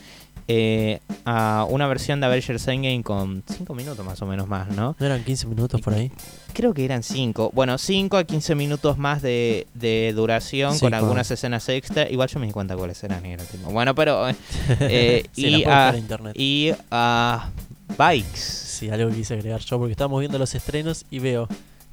[0.52, 4.96] Eh, a una versión de Avengers Endgame con 5 minutos más o menos más, ¿no?
[4.98, 6.10] ¿No eran 15 minutos por ahí?
[6.54, 7.52] Creo que eran 5.
[7.54, 12.10] Bueno, 5 a 15 minutos más de, de duración con algunas escenas extra.
[12.10, 13.24] Igual yo me di cuenta cuáles eran.
[13.24, 14.28] y era tipo, Bueno, pero...
[14.28, 14.34] eh,
[14.80, 16.32] eh, Sí, la y, a, internet.
[16.36, 17.48] y a
[17.96, 18.40] Bikes.
[18.40, 21.46] Sí, algo que quise agregar yo, porque estábamos viendo los estrenos y veo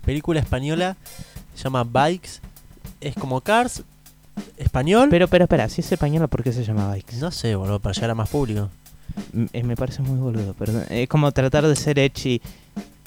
[0.03, 0.97] película española,
[1.53, 2.39] se llama Bikes,
[3.01, 3.83] es como Cars,
[4.57, 5.07] español.
[5.09, 7.17] Pero, pero, espera, si es española, ¿por qué se llama Bikes?
[7.17, 8.69] no sé, boludo, para llegar a más público.
[9.33, 10.83] M- eh, me parece muy boludo, perdón.
[10.89, 11.97] Es como tratar de ser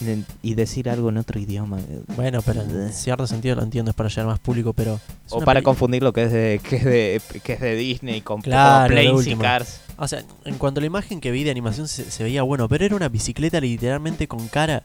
[0.01, 1.79] de- y decir algo en otro idioma.
[1.79, 4.99] eh, Bueno, pero en cierto sentido lo entiendo, es para llegar a más público, pero...
[5.29, 8.40] O para confundir lo que es de, que es de, que es de Disney con
[8.40, 9.37] Claro, Planes y.
[9.37, 9.81] Cars.
[9.99, 12.66] O sea, en cuanto a la imagen que vi de animación se, se veía bueno,
[12.66, 14.83] pero era una bicicleta literalmente con cara.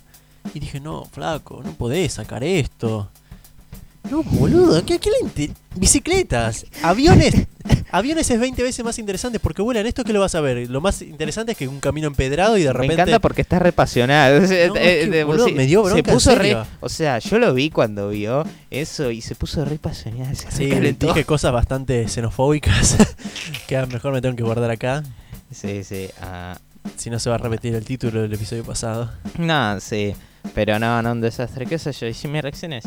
[0.54, 3.10] Y dije, no, flaco, no podés sacar esto.
[4.12, 7.34] No, boludo, ¿qué, qué le inter- Bicicletas, aviones.
[7.92, 9.86] aviones es 20 veces más interesante porque vuelan.
[9.86, 10.70] ¿Esto qué lo vas a ver?
[10.70, 12.94] Lo más interesante es que un camino empedrado y de Me repente.
[12.94, 14.40] encanta porque está repasionado.
[14.40, 17.54] No, es que, boludo, me dio se bronca, en puso re, o sea, yo lo
[17.54, 20.36] vi cuando vio eso y se puso re pasional.
[20.38, 21.08] Se Sí, recalentó.
[21.08, 22.96] dije cosas bastante xenofóbicas
[23.68, 25.04] que a lo mejor me tengo que guardar acá.
[25.52, 26.08] Sí, sí.
[26.22, 26.58] ah,
[26.96, 29.12] Si no se va a repetir el título del episodio pasado.
[29.38, 30.14] no, sí.
[30.54, 31.66] Pero no, no, un desastre.
[31.66, 32.06] ¿Qué sé yo?
[32.08, 32.86] Y si mi reacción es.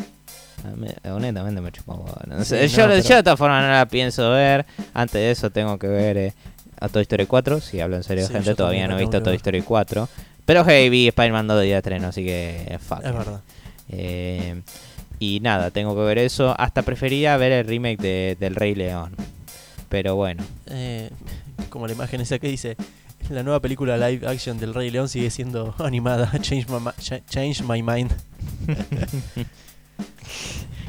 [0.65, 1.93] A mí, honestamente me chupó.
[1.95, 4.65] huevo, No sé, Sí, yo, no, yo pero- de todas formas no la pienso ver.
[4.93, 6.33] Antes de eso tengo que ver eh,
[6.79, 7.59] a Toy Story 4.
[7.61, 9.35] Si hablo en serio, Sí, gente, todavía no he visto Toy.
[9.35, 10.07] Story 4.
[10.45, 13.05] Pero hey, vi Spider-Man 2 de día de estreno, así que fuck.
[13.05, 13.41] Es verdad.
[13.89, 14.61] Eh,
[15.19, 16.55] y nada, tengo que ver eso.
[16.57, 19.15] Hasta prefería ver el remake de, del Rey León.
[19.89, 20.43] Pero bueno.
[20.67, 21.09] Eh,
[21.69, 22.77] como la imagen esa que dice,
[23.29, 26.31] la nueva película live action del Rey León sigue siendo animada.
[26.41, 26.79] Change my,
[27.29, 28.11] change my mind.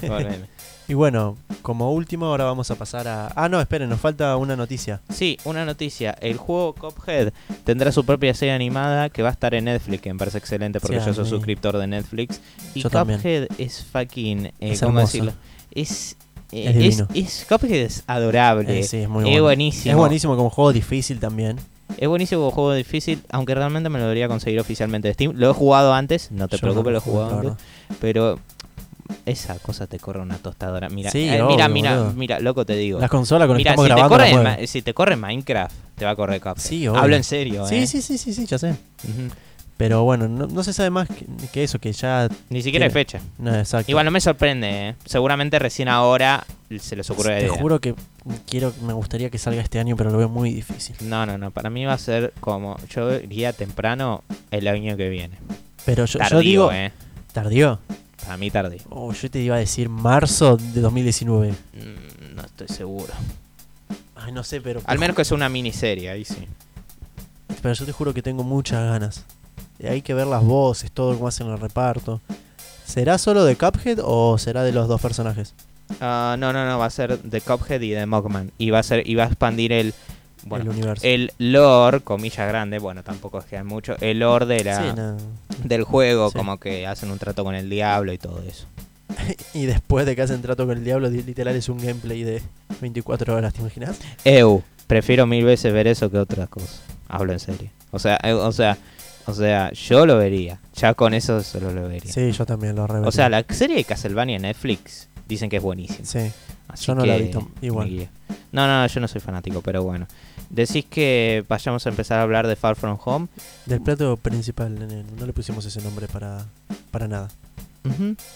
[0.88, 3.30] Y bueno, como último ahora vamos a pasar a...
[3.36, 5.00] Ah, no, esperen, nos falta una noticia.
[5.08, 6.16] Sí, una noticia.
[6.20, 10.12] El juego Cuphead tendrá su propia serie animada que va a estar en Netflix, que
[10.12, 11.30] me parece excelente porque Sí, yo soy mí.
[11.30, 12.40] suscriptor de Netflix.
[12.74, 13.20] Y Yo también.
[13.20, 14.46] Cuphead es fucking...
[14.46, 15.06] eh, Es ¿Cómo hermoso.
[15.06, 15.32] decirlo?
[15.70, 16.16] Es...
[16.50, 18.80] eh, Es es, Cuphead es adorable.
[18.80, 19.42] Eh, sí, es muy es bueno.
[19.44, 19.92] buenísimo.
[19.92, 21.56] Es buenísimo como juego difícil también.
[21.98, 25.34] Es buenísimo como juego difícil, aunque realmente me lo debería conseguir oficialmente de Steam.
[25.36, 27.64] Lo he jugado antes, no te Yo no preocupes, lo he jugado antes.
[28.00, 28.40] Pero
[29.26, 30.88] esa cosa te corre una tostadora.
[30.88, 32.98] Mira, Sí, eh, obvio, mira, mira, mira, loco te digo.
[33.00, 35.16] La consola con la que Mira, estamos si te, grabando la corre, si te corre
[35.16, 36.58] Minecraft, te va a correr Cuphead.
[36.58, 37.00] Sí, obvio.
[37.00, 37.86] Hablo en serio, Sí, eh.
[37.86, 38.74] sí, sí, sí, sí, ya sé.
[39.76, 42.28] Pero bueno, no, no se sabe más que, que eso, que ya...
[42.50, 43.18] Ni siquiera hay fecha.
[43.38, 43.90] No, exacto.
[43.90, 44.94] Igual no me sorprende, eh.
[45.06, 46.44] Seguramente recién ahora
[46.78, 47.58] se les ocurre Te idea.
[47.58, 47.94] juro que
[48.46, 50.96] quiero, me gustaría que salga este año, pero lo veo muy difícil.
[51.00, 51.50] No, no, no.
[51.50, 52.76] Para mí va a ser como.
[52.90, 55.38] Yo iría temprano el año que viene.
[55.86, 56.92] Pero yo, digo, eh.
[57.32, 57.78] ¿tardío?
[58.24, 58.80] Para mí tardío.
[58.90, 61.50] Oh, yo te iba a decir marzo de 2019.
[61.50, 63.12] Mm, No estoy seguro.
[64.14, 64.80] Ay, no sé, pero...
[64.84, 66.46] Al menos que sea una miniserie, ahí sí.
[67.62, 69.24] Pero yo te juro que tengo muchas ganas.
[69.78, 72.20] Eh, Hay que ver las voces, todo cómo hacen el reparto.
[72.84, 75.54] ¿Será solo de Cuphead o será de los dos personajes?
[76.00, 76.78] Ah, no, no, no.
[76.78, 78.52] Va a ser de Cuphead y de Mogman.
[78.58, 79.94] Y va a ser y va a expandir el.
[80.44, 81.06] Bueno, el universo.
[81.06, 84.96] el lore, comillas grandes, bueno, tampoco es que hay mucho, el lore de la, Sí,
[84.96, 85.16] no.
[85.64, 86.38] del juego, Sí.
[86.38, 88.66] como que hacen un trato con el diablo y todo eso.
[89.54, 92.42] y después de que hacen trato con el diablo, di- literal es un gameplay de
[92.80, 93.98] 24 horas, ¿te imaginas?
[94.24, 96.80] Eu, prefiero mil veces ver eso que otras cosas.
[97.08, 97.70] Hablo en serio.
[97.90, 98.78] O sea, eh, o sea,
[99.26, 100.60] o sea, yo lo vería.
[100.76, 102.12] Ya con eso solo lo vería.
[102.12, 103.08] Sí, yo también lo revería.
[103.08, 106.04] o sea, la serie de Castlevania en Netflix dicen que es buenísima.
[106.04, 106.30] Sí.
[106.72, 107.30] Así Yo no la vi
[107.62, 108.08] igual.
[108.52, 110.06] No, no, yo no soy fanático, pero bueno.
[110.48, 113.28] Decís que vayamos a empezar a hablar de Far From Home.
[113.66, 114.76] Del plato principal,
[115.18, 116.44] no le pusimos ese nombre para,
[116.90, 117.28] para nada.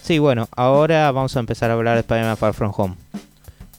[0.02, 2.94] Sí, bueno, ahora vamos a empezar a hablar de Spider-Man Far From Home.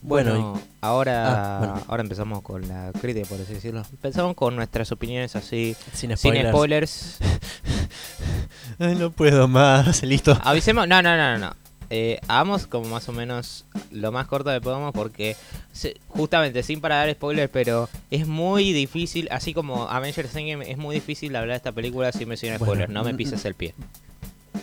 [0.02, 1.82] Bueno, Bueno, ahora, Ah, bueno.
[1.88, 3.82] ahora empezamos con la crítica, por así decirlo.
[3.92, 6.50] Empezamos con nuestras opiniones así, Sin sin spoilers.
[6.52, 7.18] spoilers.
[8.80, 10.38] Ay, no puedo más, listo.
[10.44, 11.54] Avisemos, no, no, no, no.
[11.90, 15.36] Eh, hagamos como más o menos lo más corto que podamos porque
[15.72, 20.78] se- justamente sin para dar spoilers, pero es muy difícil, así como Avengers Endgame es
[20.78, 23.74] muy difícil hablar de esta película sin mencionar Bueno, spoilers, no me pises el pie.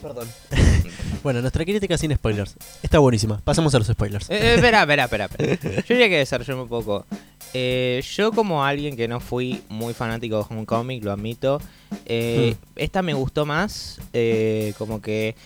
[0.01, 0.29] Perdón.
[1.23, 2.57] bueno, nuestra crítica sin spoilers.
[2.83, 3.41] Está buenísima.
[3.45, 4.29] Pasamos a los spoilers.
[4.31, 5.75] Eh, eh, espera, espera, espera, espera.
[5.77, 7.07] Yo diría que desarrollarme un poco.
[7.55, 11.61] Eh, yo como alguien que no fui muy fanático de Homecoming, lo admito,
[12.07, 15.37] eh, esta me gustó más, eh, como que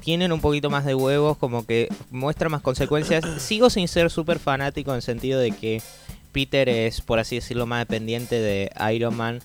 [0.00, 3.24] tienen un poquito más de huevos, como que muestra más consecuencias.
[3.42, 5.82] Sigo sin ser súper fanático en el sentido de que
[6.32, 9.40] Peter es, por así decirlo, más dependiente de Iron Man.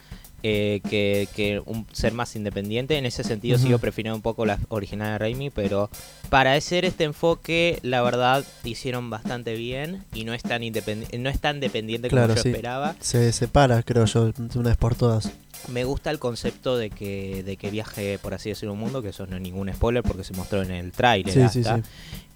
[0.48, 3.00] Eh, que, que un, ser más independiente.
[3.00, 5.90] En ese sentido sigo prefiriendo un poco la original de Raimi, pero
[6.30, 11.40] para hacer este enfoque, la verdad, hicieron bastante bien y no es tan, no es
[11.40, 12.50] tan dependiente Claro, como yo sí.
[12.50, 12.96] esperaba.
[13.00, 15.32] Se separa, creo yo, de una vez por todas.
[15.68, 19.10] Me gusta el concepto de que, de que viaje, por así decirlo, un mundo, que
[19.10, 21.34] eso no es ningún spoiler porque se mostró en el tráiler.
[21.34, 21.78] Sí, hasta.
[21.78, 21.84] sí.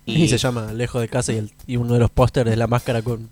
[0.05, 2.66] Y, se llama Lejos de casa y, el- y uno de los pósters es la
[2.66, 3.30] máscara con,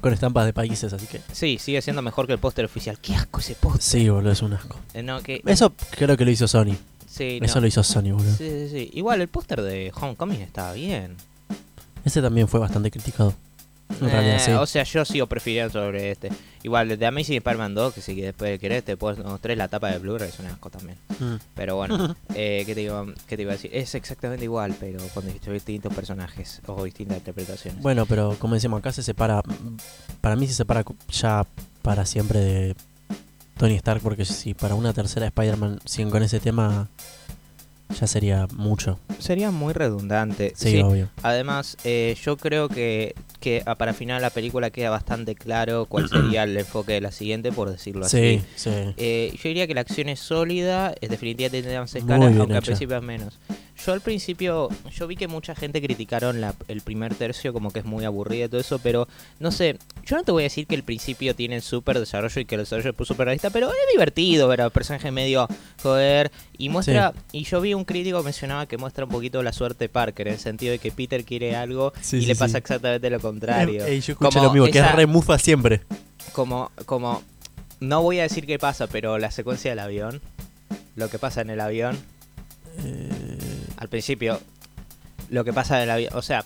[0.00, 1.20] con estampas de países, así que...
[1.32, 2.98] Sí, sigue siendo mejor que el póster oficial.
[3.00, 3.82] ¡Qué asco ese póster!
[3.82, 4.76] Sí, boludo, es un asco.
[4.94, 6.76] Eh, No, que, Eso creo que lo hizo Sony.
[7.06, 7.46] sí, no.
[7.46, 8.34] Eso lo hizo Sony, boludo.
[8.36, 8.90] Sí, sí, sí.
[8.94, 11.16] Igual el póster de Homecoming estaba bien.
[12.04, 13.34] Ese también fue bastante criticado.
[14.00, 14.52] En Eh, realidad, sí.
[14.52, 16.30] O sea, yo sigo prefiriendo sobre este.
[16.62, 19.98] Igual, de Amazing Spider-Man 2, que si después querés te puedes mostrar la tapa de
[19.98, 20.98] Blu-ray, es un asco también.
[21.18, 21.34] Mm.
[21.54, 23.70] Pero bueno, eh, ¿qué, te iba, qué te iba a decir?
[23.74, 27.82] Es exactamente igual, pero con distintos personajes o distintas interpretaciones.
[27.82, 29.42] Bueno, pero como decíamos, acá se separa.
[30.20, 31.46] Para mí se separa ya
[31.82, 32.76] para siempre de
[33.56, 36.88] Tony Stark, porque si para una tercera Spider-Man siguen con ese tema,
[37.98, 38.98] ya sería mucho.
[39.18, 40.52] Sería muy redundante.
[40.56, 41.08] Sí, Sí, obvio.
[41.22, 46.08] Además, eh, yo creo que, que ah, para final la película queda bastante claro cuál
[46.10, 48.38] sería el enfoque de la siguiente, por decirlo así.
[48.38, 48.70] Sí, sí.
[48.96, 52.60] Eh, yo diría que la acción es sólida, es definitivamente Muy escala, aunque al hecha.
[52.62, 53.38] principio es menos.
[53.86, 57.78] Yo al principio, yo vi que mucha gente criticaron la- el primer tercio como que
[57.78, 59.08] es muy aburrida y todo eso, pero
[59.38, 62.44] no sé, yo no te voy a decir que el principio tiene súper desarrollo y
[62.44, 65.48] que el desarrollo es súper realista, pero es divertido ver al personaje medio
[65.82, 69.52] joder y muestra, y yo vi un crítico que mencionaba que muestra un poquito la
[69.52, 72.36] suerte de Parker, en el sentido de que Peter quiere algo Sí, y sí, le
[72.36, 73.86] pasa exactamente lo contrario.
[73.86, 75.80] Ey, yo escuché Como lo mismo, que es re mufa siempre.
[76.32, 77.22] como, como,
[77.80, 80.20] no voy a decir qué pasa, pero la secuencia del avión,
[80.96, 81.98] lo que pasa en el avión,
[82.84, 83.29] Eh,
[83.80, 84.40] al principio,
[85.30, 86.44] lo que pasa en el avión, o sea,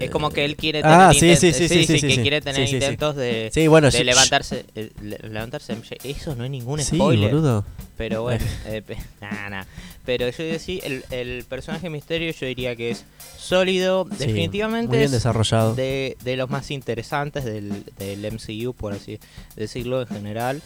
[0.00, 2.22] es como que él quiere tener Ah, sí, sí, sí, sí, sí, que sí.
[2.22, 2.74] quiere tener Sí, sí, sí.
[2.74, 5.76] intentos de, Sí, bueno, de sí, levantarse, eh, le- levantarse.
[6.02, 7.64] Eso no es ningún Sí, spoiler, boludo.
[7.96, 9.62] pero bueno, eh, pe- nah,
[10.04, 13.04] pero yo sí, el, el personaje misterio yo diría que es
[13.38, 15.74] sólido, Sí, definitivamente Muy bien es desarrollado.
[15.76, 19.20] de, de los más interesantes del, del MCU, por así
[19.54, 20.62] decirlo en general.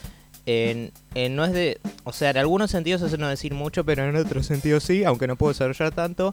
[0.46, 4.04] En, en- no es de, o sea, en algunos sentidos es no decir mucho, pero
[4.08, 6.32] en otros sentidos sí, aunque no puedo desarrollar tanto.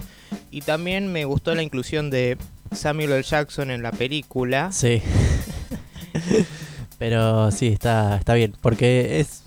[0.51, 2.37] Y también me gustó la inclusión de
[2.73, 3.23] Samuel L.
[3.23, 4.71] Jackson en la película.
[4.71, 5.01] Sí.
[6.97, 8.55] Pero sí, está, está bien.
[8.61, 9.43] Porque es.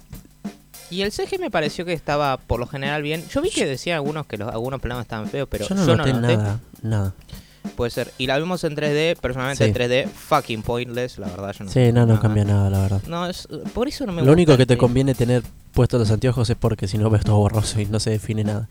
[0.90, 3.24] Y el CG me pareció que estaba por lo general bien.
[3.28, 6.12] Yo vi que decían algunos que los, algunos planos estaban feos, pero yo no noté
[6.12, 6.60] nada.
[6.82, 7.14] Nada.
[7.76, 8.12] Puede ser.
[8.18, 9.68] Y la vimos en 3D, personalmente Sí.
[9.70, 11.54] en 3D, fucking pointless, la verdad.
[11.58, 13.02] Yo no Sí, no, no cambia nada, la verdad.
[13.08, 15.42] No, es, por eso no me Lo gusta único que te conviene tener
[15.72, 18.68] puestos los anteojos es porque si no ves todo borroso y no se define nada.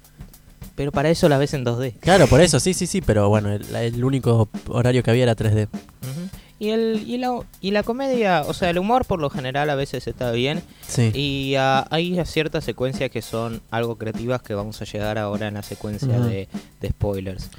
[0.76, 1.96] Pero para eso la ves en 2D.
[2.00, 5.36] Claro, por eso, sí, sí, sí, pero bueno, el, el único horario que había era
[5.36, 5.68] 3D.
[5.68, 6.30] Ujú.
[6.64, 9.76] Y, el, y, la, y la comedia, o sea, el humor por lo general a
[9.76, 10.64] veces está bien.
[10.88, 11.12] Sí.
[11.14, 15.56] Y ah, hay ciertas secuencias que son algo creativas que vamos a llegar ahora en
[15.56, 16.48] la secuencia de,
[16.80, 17.50] de spoilers.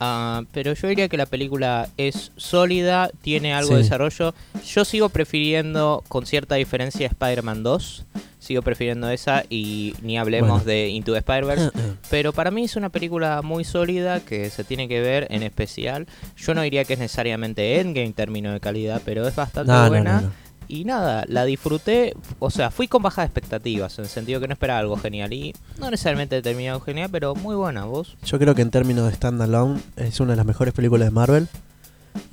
[0.00, 4.34] Ah, pero yo diría que la película es sólida, tiene algo de desarrollo.
[4.66, 8.06] Yo sigo prefiriendo, con cierta diferencia, Spider-Man 2.
[8.44, 10.64] Sigo prefiriendo esa y ni hablemos Bueno.
[10.64, 11.70] de Into the Spider-Verse.
[12.10, 16.06] Pero para mí es una película muy sólida que se tiene que ver en especial.
[16.36, 19.88] Yo no diría que es necesariamente Endgame en términos de calidad, pero es bastante No,
[19.88, 20.20] buena.
[20.20, 20.32] no, no.
[20.66, 24.54] Y nada, la disfruté, o sea, fui con bajas expectativas, en el sentido que no
[24.54, 25.32] esperaba algo genial.
[25.34, 28.16] Y no necesariamente terminado genial, pero muy buena, vos.
[28.24, 31.48] Yo creo que en términos de standalone es una de las mejores películas de Marvel.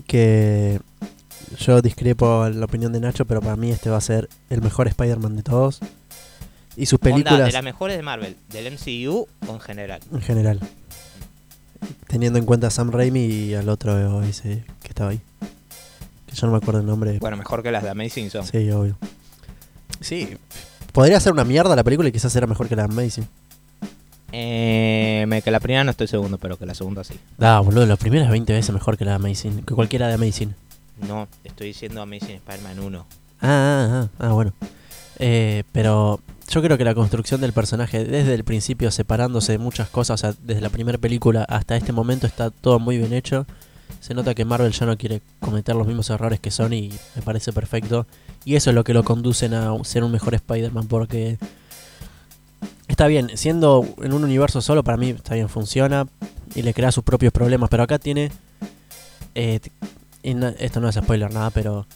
[0.07, 0.80] Que
[1.59, 4.88] yo discrepo la opinión de Nacho, pero para mí este va a ser el mejor
[4.88, 5.80] Spider-Man de todos.
[6.78, 10.01] Y sus Onda, películas de las mejores de Marvel, del MCU o en general.
[10.11, 10.59] en general.
[12.07, 15.22] Teniendo en cuenta a Sam Raimi y al otro ese que estaba ahí.
[16.28, 17.17] Que yo no me acuerdo el nombre.
[17.19, 18.45] Bueno, mejor que las de Amazing son.
[18.45, 18.97] Sí, obvio.
[19.99, 20.38] Sí.
[20.93, 23.28] Podría ser una mierda la película y quizás era mejor que la de Amazing.
[24.34, 27.15] Eh, me- que la primera no estoy segundo, pero que la segunda sí.
[27.39, 29.63] Ah, boludo, la primera es 20 veces mejor que la de Amazing.
[29.63, 30.55] Que cualquiera de Amazing.
[31.07, 33.05] No, estoy diciendo Amazing Spider-Man 1.
[33.41, 34.53] Ah, ah, ah, ah, bueno.
[35.19, 36.19] Eh, pero
[36.52, 40.18] yo creo que la construcción del personaje desde el principio separándose de muchas cosas, o
[40.18, 43.45] sea, desde la primera película hasta este momento está todo muy bien hecho.
[44.02, 47.22] Se nota que Marvel ya no quiere cometer los mismos errores que Sony y me
[47.22, 48.06] parece perfecto.
[48.43, 51.38] Y eso es lo que lo conducen a ser un mejor Spider-Man porque
[52.89, 56.08] está bien, siendo en un universo solo para mí está bien, funciona
[56.54, 58.30] y le crea sus propios problemas, pero acá tiene...
[59.36, 59.62] eh,
[60.24, 61.88] esto no es spoiler nada, pero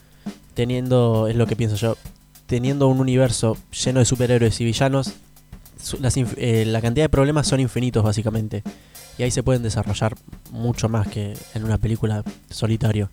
[0.54, 1.98] teniendo, es lo que pienso yo,
[2.48, 5.14] teniendo un universo lleno de superhéroes y villanos,
[6.00, 8.64] las eh, la cantidad de problemas son infinitos básicamente.
[9.18, 10.16] Y ahí se pueden desarrollar
[10.52, 13.10] mucho más que en una película solitario.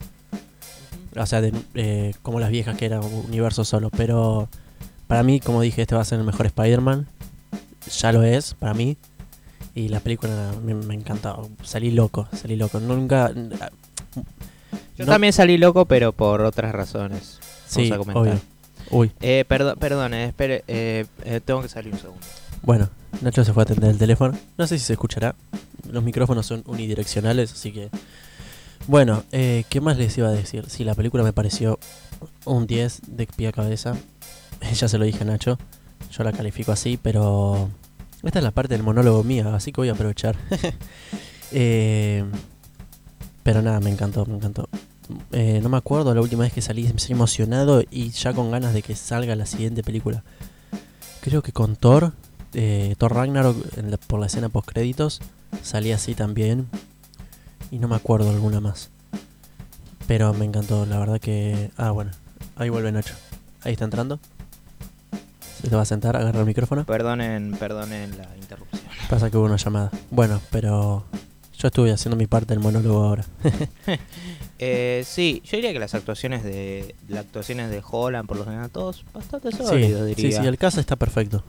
[1.17, 3.91] O sea, de- eh, como las viejas que era un universo solo.
[3.91, 4.49] Pero
[5.07, 7.07] para mí, como dije, este va a ser el mejor Spider-Man.
[8.01, 8.97] Ya lo es, para mí.
[9.75, 11.49] Y la película me, me encantó.
[11.63, 12.81] Salí loco, salí loco.
[12.81, 13.31] Nunca.
[14.97, 17.39] Yo no- también salí loco, pero por otras razones.
[17.67, 18.23] Sí, a comentar.
[18.23, 18.41] obvio.
[18.93, 22.27] Uy, Eh, perdón, perdón, eh, espere, eh, eh, tengo que salir un segundo.
[22.63, 22.89] bueno,
[23.23, 24.39] Nacho se fue a atender el teléfono.
[24.59, 25.35] No sé si se escuchará.
[25.91, 27.91] Los micrófonos son unidireccionales, así que.
[28.87, 30.65] Bueno, eh, ¿qué más les iba a decir?
[30.69, 31.79] Sí, la película me pareció
[32.45, 33.95] un 10 de pie a cabeza.
[34.75, 35.59] ya se lo dije a Nacho.
[36.11, 37.71] Yo la califico así, pero.
[38.23, 40.37] Esta es la parte del monólogo mía, así que voy a aprovechar.
[41.55, 42.25] Eh,
[43.43, 44.71] pero nada, me encantó, me encantó.
[45.33, 48.51] Eh, no me acuerdo la última vez que salí, me salí emocionado y ya con
[48.51, 50.23] ganas de que salga la siguiente película.
[51.21, 52.13] Creo que con Thor,
[52.55, 55.21] eh, Thor Ragnarok, en la- por la escena post créditos,
[55.63, 56.69] salí así también.
[57.71, 58.91] Y no me acuerdo alguna más.
[60.07, 61.71] Pero me encantó, la verdad que...
[61.77, 62.11] Ah, bueno,
[62.57, 63.15] ahí vuelve Nacho.
[63.63, 64.19] Ahí está entrando.
[65.63, 66.85] Se te va a sentar, agarra el micrófono.
[66.85, 68.83] Perdonen, perdonen la interrupción.
[69.09, 69.91] Pasa que hubo una llamada.
[70.11, 71.05] Bueno, pero
[71.63, 73.25] yo estuve haciendo mi parte del monólogo ahora.
[74.65, 78.71] Eh, sí, yo diría que las actuaciones de las actuaciones de Holland, por lo general,
[78.71, 80.41] todos bastante Sí, sólidos, sí, diría.
[80.41, 81.43] sí, el caso está perfecto.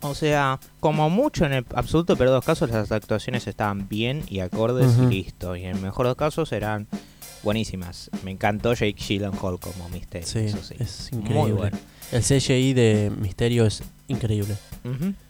[0.00, 4.40] O sea, como mucho en el absoluto, pero dos casos las actuaciones estaban bien y
[4.40, 5.54] acordes y listo.
[5.54, 6.88] Y en el mejor de los casos eran
[7.44, 8.10] buenísimas.
[8.24, 10.26] Me encantó Jake Gyllenhaal como Misterio.
[10.26, 10.74] Sí, eso sí.
[10.80, 11.52] es Muy increíble.
[11.52, 11.78] bueno.
[12.10, 14.56] El CGI de Misterio es increíble.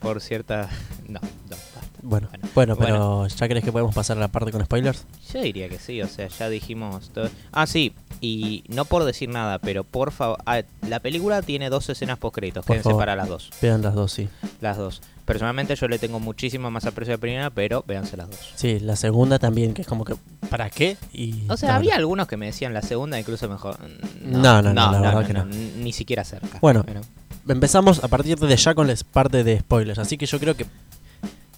[0.01, 0.71] Por cierta...
[1.09, 1.57] No, no,
[2.03, 2.77] Bueno, Bueno, bueno, bueno.
[2.77, 5.05] pero ¿ya crees que podemos pasar a la parte con spoilers?
[5.33, 7.31] Yo diría que sí, o sea, ya dijimos todo.
[7.53, 11.89] Ah, sí, y no por decir nada, pero por favor, ah, la película tiene dos
[11.89, 12.99] escenas post créditos, quédense favor.
[13.01, 14.29] para las dos, Vean las dos, sí.
[14.61, 15.01] las dos.
[15.25, 18.53] Personalmente yo le tengo muchísimo más aprecio a la primera, pero véanse las dos.
[18.57, 20.17] Sí, la segunda también, que es como que,
[20.51, 20.97] ¿para qué?
[21.13, 21.99] Y O sea, había bueno.
[22.01, 23.77] algunos que me decían la segunda incluso mejor.
[24.25, 25.45] No, no, no, la verdad que no.
[25.45, 26.59] Ni siquiera cerca.
[26.61, 26.83] Bueno.
[26.85, 27.01] Pero,
[27.49, 30.65] Empezamos a partir de ya con la parte de spoilers, así que yo creo que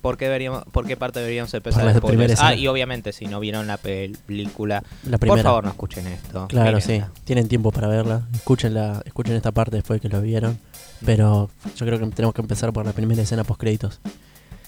[0.04, 1.82] ¿por, qué deberíamos, ¿Por qué parte deberíamos empezar?
[1.98, 2.38] Por spoilers?
[2.42, 5.42] Ah, y obviamente si no vieron la película, la primera...
[5.42, 6.46] por favor no escuchen esto.
[6.48, 8.28] Claro, sí, tienen tiempo para verla.
[8.34, 10.58] Escúchenla, escuchen esta parte después de que lo vieron.
[11.06, 14.00] Pero yo creo que tenemos que empezar por la primera escena post créditos.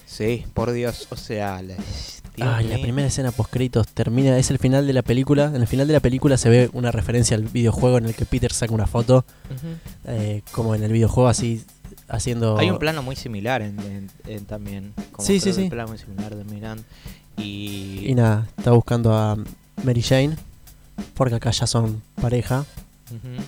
[0.07, 4.87] Sí, por Dios, o sea, la, la primera escena post créditos termina, es el final
[4.87, 5.45] de la película.
[5.53, 8.25] En el final de la película se ve una referencia al videojuego en el que
[8.25, 9.23] Peter saca una foto,
[10.07, 11.63] eh, como en el videojuego así
[12.07, 12.57] haciendo.
[12.57, 14.93] Hay un plano muy similar en, en- en también.
[15.11, 15.63] Como Sí, sí, sí.
[15.63, 16.83] Un plano muy similar de Miran.
[17.37, 19.37] Y, Y nada, está buscando a
[19.83, 20.35] Mary Jane,
[21.13, 22.65] porque acá ya son pareja.
[23.11, 23.39] Y,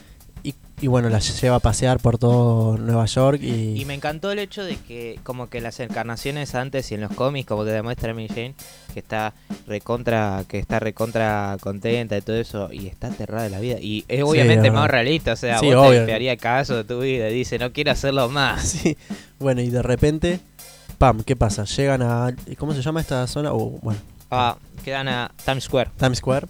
[0.82, 4.40] y bueno, la lleva a pasear por todo Nueva York y, Y me encantó el
[4.40, 8.14] hecho de que como que las encarnaciones antes y en los cómics como te demuestra
[8.14, 8.56] Mary Jane
[8.94, 9.34] que está
[9.68, 14.06] recontra que está recontra contenta y todo eso y está aterrada de la vida y
[14.08, 17.34] es obviamente más realista o sea Sí, vos te haría caso de tu vida y
[17.34, 18.96] dice no quiero hacerlo más Sí,
[19.40, 20.40] bueno, y de repente,
[20.98, 21.64] pam, ¿qué pasa?
[21.64, 22.36] Llegan a.
[22.58, 23.54] ¿Cómo se llama esta zona?
[23.54, 24.00] O, bueno,
[24.32, 26.48] ah, quedan a Times Square Times Square.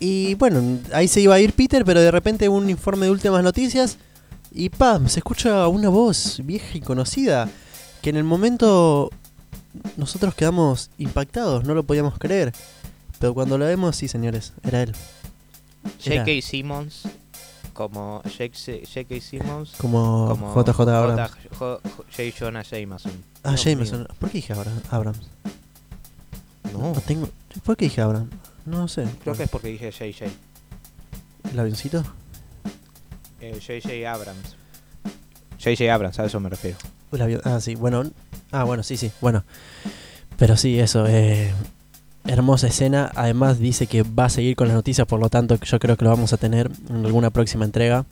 [0.00, 3.42] Y bueno, ahí se iba a ir Peter, pero de repente un informe de últimas
[3.42, 3.96] noticias.
[4.52, 7.48] Y pam, se escucha una voz vieja y conocida.
[8.02, 9.10] Que en el momento
[9.96, 12.52] nosotros quedamos impactados, no lo podíamos creer.
[13.18, 14.94] Pero cuando lo vemos, sí, señores, era él.
[16.04, 16.30] J.K.
[16.42, 17.02] Simmons
[17.72, 19.20] como J.K.
[19.20, 21.32] Simmons como, como JJ Abrams.
[21.58, 21.80] J.
[22.16, 22.22] J.
[22.38, 24.06] Jonah Jameson Ah, Jameson.
[24.18, 25.18] ¿Por qué dije Abra- Abrams?
[26.72, 27.28] no No tengo.
[27.64, 28.30] ¿Por qué dije Abrams?
[28.66, 29.04] No sé.
[29.22, 30.26] creo que es porque dije J.J.
[31.52, 32.02] ¿El avioncito?
[33.40, 34.10] Eh, J.J.
[34.10, 34.56] Abrams.
[35.62, 35.92] J.J.
[35.94, 36.76] Abrams, a eso me refiero.
[37.12, 38.10] El avión- Ah, sí, bueno.
[38.50, 39.44] Ah, bueno, sí, sí, bueno.
[40.38, 41.06] Pero sí, eso.
[41.06, 41.52] Eh,
[42.26, 43.10] hermosa escena.
[43.14, 46.04] Además dice que va a seguir con las noticias, por lo tanto yo creo que
[46.04, 48.04] lo vamos a tener en alguna próxima entrega.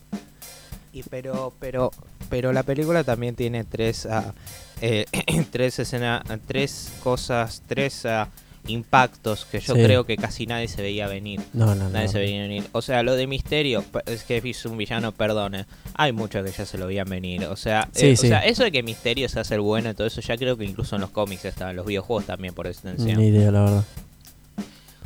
[0.92, 1.90] Y pero, pero,
[2.28, 4.34] pero la película también tiene tres, ah,
[4.82, 5.06] eh,
[5.50, 8.28] tres escenas, tres cosas, tres ah,
[8.66, 9.82] impactos que yo Sí.
[9.82, 11.40] creo que casi nadie se veía venir.
[11.52, 11.90] No, no, no.
[11.90, 12.64] Nadie se veía venir.
[12.72, 15.66] O sea, lo de Misterio, es que es un villano, perdone.
[15.94, 17.44] Hay muchos que ya se lo veían venir.
[17.46, 18.26] O sea, Sí, eh, sí.
[18.26, 20.56] o sea, eso de que Misterio se hace el bueno y todo eso, ya creo
[20.56, 23.18] que incluso en los cómics está, en los videojuegos también por extensión.
[23.18, 23.84] Ni idea, la verdad.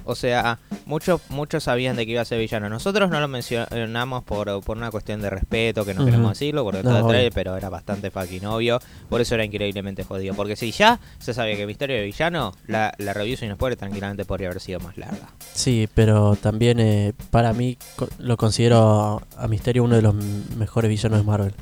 [0.07, 2.69] O sea, muchos muchos sabían de que iba a ser villano.
[2.69, 6.79] Nosotros no lo mencionamos por, por una cuestión de respeto, que no queremos decirlo, porque
[6.79, 7.11] No, todo el obvio.
[7.13, 8.81] trailer, pero era bastante fucking obvio.
[9.09, 10.35] Por eso era increíblemente jodido.
[10.35, 14.25] Porque si ya se sabía que Misterio era villano, la, la review sin spoiler tranquilamente
[14.25, 15.29] podría haber sido más larga.
[15.53, 17.77] Sí, pero también eh, para mí
[18.19, 20.15] lo considero a, Misterio uno de los
[20.57, 21.55] mejores villanos de Marvel.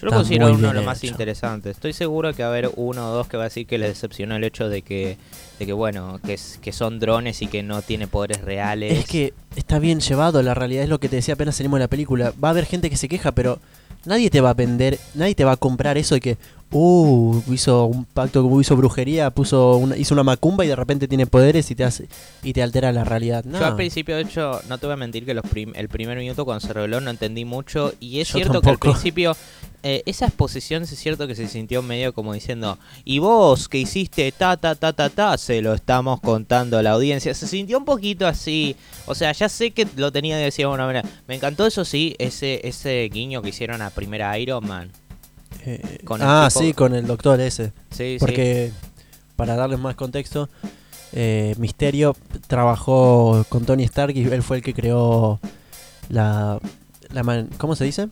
[0.00, 1.12] Yo lo considero uno de los más hecho.
[1.12, 1.76] interesantes.
[1.76, 3.88] Estoy seguro que va a haber uno o dos que va a decir que les
[3.90, 5.16] decepcionó el hecho de que,
[5.58, 8.96] de que bueno, que, es- que son drones y que no tiene poderes reales.
[8.98, 11.84] Es que está bien llevado, la realidad es lo que te decía apenas salimos de
[11.84, 12.32] la película.
[12.42, 13.58] Va a haber gente que se queja, pero
[14.04, 16.36] nadie te va a vender, nadie te va a comprar eso de que,
[16.70, 21.26] uh, hizo un pacto, hizo brujería, puso una, hizo una macumba y de repente tiene
[21.26, 22.08] poderes y te hace
[22.42, 23.44] y te altera la realidad.
[23.44, 23.58] No.
[23.58, 26.18] Yo al principio, de hecho, no te voy a mentir que los prim- el primer
[26.18, 27.92] minuto cuando se reveló no entendí mucho.
[28.00, 29.36] Y es Yo cierto que al principio
[29.82, 34.32] eh, esa exposición es cierto que se sintió medio como diciendo, y vos que hiciste
[34.32, 37.32] ta ta ta ta ta, se lo estamos contando a la audiencia.
[37.34, 38.76] Se sintió un poquito así.
[39.06, 41.08] O sea, ya sé que lo tenía que decir de alguna manera.
[41.26, 44.90] Me encantó eso sí, ese, ese guiño que hicieron a primera Iron Man.
[45.66, 47.72] Eh, con ah, tipo- sí, con el doctor ese.
[47.90, 48.16] Sí, sí.
[48.20, 48.72] Porque,
[49.36, 50.48] para darles más contexto,
[51.12, 55.40] eh, Misterio trabajó con Tony Stark y él fue el que creó
[56.08, 56.58] la...
[57.10, 58.08] la man- ¿Cómo se dice?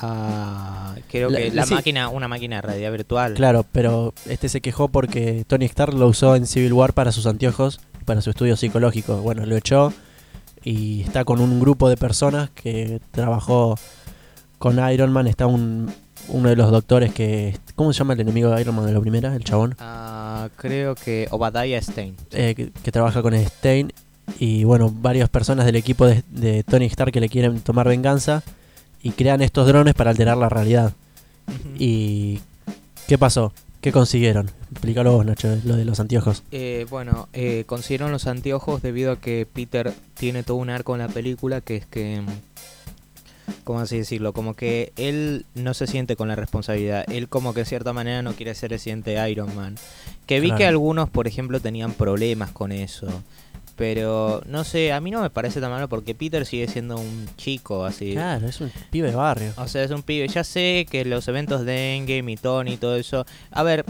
[0.00, 1.74] Ah, creo La- que la sí.
[1.74, 3.34] máquina, una máquina de realidad virtual.
[3.34, 7.26] Claro, pero este se quejó porque Tony Stark lo usó en Civil War para sus
[7.26, 9.16] anteojos, para su estudio psicológico.
[9.18, 9.92] Bueno, lo echó
[10.64, 13.78] y está con un grupo de personas que trabajó
[14.58, 15.26] con Iron Man.
[15.26, 15.92] Está un,
[16.32, 17.56] uno de los doctores que...
[17.74, 19.34] ¿Cómo se llama el enemigo de Iron Man de la primera?
[19.34, 19.74] El chabón.
[19.78, 22.16] Ah, creo que Obadiah Stein.
[22.32, 23.92] eh, que, que trabaja con Stein
[24.38, 28.42] y bueno, varias personas del equipo de, de Tony Stark que le quieren tomar venganza
[29.02, 30.92] y crean estos drones para alterar la realidad.
[31.78, 32.40] ¿Y
[33.08, 33.52] qué pasó?
[33.80, 34.48] ¿Qué consiguieron?
[34.70, 36.44] Explícalo vos, Nacho, lo de los anteojos.
[36.52, 41.00] Eh, bueno, eh, consiguieron los anteojos debido a que Peter tiene todo un arco en
[41.00, 42.22] la película que es que...
[43.64, 44.32] ¿Cómo así decirlo?
[44.32, 47.04] Como que él no se siente con la responsabilidad.
[47.08, 49.76] Él como que de cierta manera no quiere ser el siguiente Iron Man.
[50.26, 53.08] Que vi que algunos, por ejemplo, tenían problemas con eso.
[53.76, 57.28] Pero no sé, a mí no me parece tan malo porque Peter sigue siendo un
[57.36, 58.12] chico así.
[58.12, 59.52] Claro, es un pibe de barrio.
[59.56, 60.28] O sea, es un pibe.
[60.28, 63.24] Ya sé que los eventos de Endgame y Tony y todo eso.
[63.50, 63.84] A ver,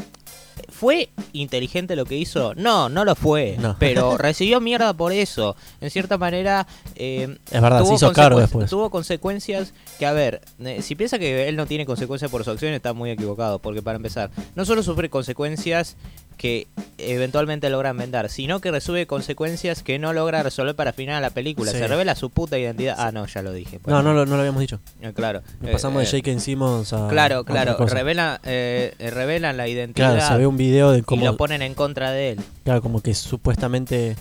[0.69, 2.55] ¿fue inteligente lo que hizo?
[2.55, 3.57] No, no lo fue.
[3.59, 3.77] No.
[3.79, 5.57] Pero recibió mierda por eso.
[5.81, 6.67] En cierta manera.
[6.95, 8.71] eh, Es verdad, se tuvo hizo cargo consecu- después.
[8.71, 12.51] Tuvo consecuencias que, a ver, eh, si piensa que él no tiene consecuencias por su
[12.51, 13.59] acción, está muy equivocado.
[13.61, 15.97] Porque, para empezar, no solo sufre consecuencias
[16.43, 16.67] que
[16.99, 21.31] eventualmente logran vender, sino que resuelve consecuencias que no logra resolver para final de la
[21.31, 21.71] película.
[21.71, 21.79] Sí.
[21.79, 22.97] Se revela su puta identidad.
[22.99, 23.79] Ah, no, ya lo dije.
[23.87, 24.81] No, no, lo- no lo habíamos dicho.
[25.01, 25.43] Eh, Claro.
[25.61, 26.41] Nos Eh, pasamos eh, de J.K.
[26.41, 27.07] Simmons a.
[27.07, 27.77] a Claro, claro.
[27.77, 27.95] cosa.
[27.95, 31.25] Revela, eh, revelan la identidad Claro, se ve un video de y cómo.
[31.25, 32.41] lo ponen en contra de él.
[32.65, 34.17] Claro, como que supuestamente.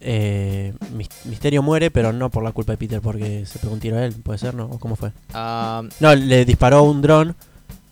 [0.00, 3.80] eh, Mis- Misterio muere, pero no por la culpa de Peter, porque se pegó un
[3.80, 4.66] tiro a él, ¿puede ser, no?
[4.66, 5.10] ¿O cómo fue?
[5.34, 7.34] Ah, No, le disparó un dron.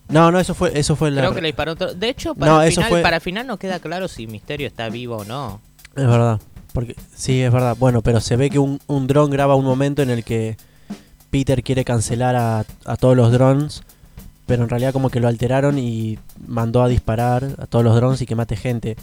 [0.08, 1.22] No, no, eso fue, eso fue la.
[1.22, 3.46] creo que le disparó otro- De hecho, para, No, el final, fue- para el final
[3.46, 5.60] no queda claro si Misterio está vivo o no.
[5.96, 6.40] Es verdad.
[6.72, 7.76] Porque, sí, es verdad.
[7.78, 10.56] Bueno, pero se ve que un, un dron graba un momento en el que
[11.30, 13.82] Peter quiere cancelar a, a todos los drones,
[14.46, 18.20] pero en realidad como que lo alteraron y mandó a disparar a todos los drones
[18.22, 18.96] y que mate gente.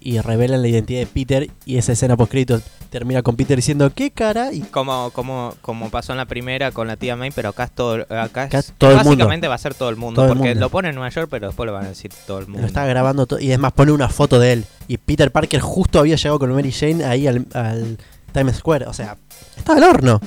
[0.00, 2.32] Y revelan la identidad de Peter y esa escena post
[2.90, 4.52] termina con Peter diciendo ¿qué cara?
[4.52, 7.72] Y Como, como, como pasó en la primera con la tía May, pero acá es
[7.72, 9.10] todo, acá, Acá es- todo el mundo.
[9.10, 10.60] básicamente va a ser todo el mundo, Todo el porque mundo.
[10.60, 12.62] lo ponen en Nueva York, pero después lo van a decir todo el mundo.
[12.62, 13.38] lo está grabando todo.
[13.40, 14.64] Y es más, pone una foto de él.
[14.88, 17.98] Y Peter Parker justo había llegado con Mary Jane ahí al, al
[18.32, 18.86] Times Square.
[18.86, 19.16] O sea,
[19.56, 20.20] está al horno.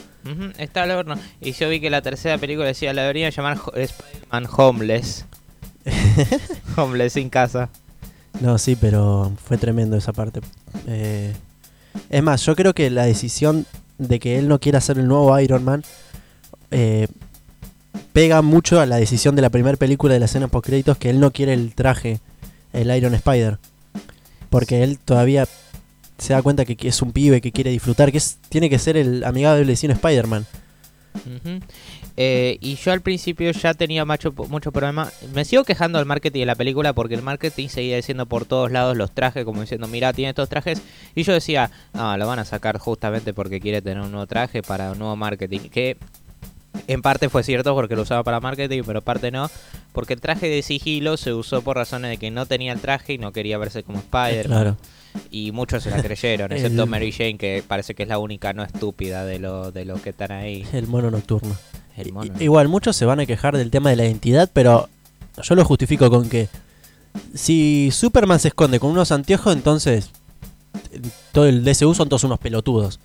[0.58, 1.16] Está al horno.
[1.42, 5.26] Y yo vi que la tercera película decía, la deberían llamar Spider-Man Homeless.
[6.76, 7.70] Homeless sin casa.
[8.42, 10.42] No, sí, pero fue tremendo esa parte.
[10.88, 11.34] Eh,
[12.10, 13.66] es más, yo creo que la decisión
[13.98, 15.84] de que él no quiera ser el nuevo Iron Man
[16.72, 17.08] eh,
[18.14, 21.10] pega mucho a la decisión de la primera película de la escena post créditos que
[21.10, 22.20] él no quiere el traje,
[22.74, 23.58] el Iron Spider.
[24.50, 25.48] Porque él todavía
[26.20, 28.98] se da cuenta que es un pibe que quiere disfrutar, que es, tiene que ser
[28.98, 30.46] el amigable sin Spider-Man.
[32.18, 35.10] Eh, y yo al principio ya tenía mucho, mucho problema.
[35.34, 38.72] Me sigo quejando del marketing de la película porque el marketing seguía diciendo por todos
[38.72, 40.82] lados los trajes, como diciendo, mira, tiene estos trajes.
[41.16, 44.62] Y yo decía, no, lo van a sacar justamente porque quiere tener un nuevo traje
[44.62, 45.70] para un nuevo marketing.
[45.70, 45.98] Que
[46.88, 49.50] en parte fue cierto porque lo usaba para marketing, pero en parte no.
[49.94, 53.14] Porque el traje de sigilo se usó por razones de que no tenía el traje
[53.14, 54.44] y no quería verse como Spider-Man.
[54.46, 54.78] Claro.
[55.32, 58.54] Y muchos se la creyeron, excepto El- Mary Jane, que parece que es la única
[58.54, 60.66] no estúpida de los de los que están ahí.
[60.74, 61.56] El mono nocturno.
[61.98, 62.34] El mono.
[62.40, 64.90] I- Igual, muchos se van a quejar del tema de la identidad, pero
[65.44, 66.48] yo lo justifico con que
[67.34, 70.10] si Superman se esconde con unos anteojos, entonces
[71.32, 73.00] todo el DCU son todos unos pelotudos.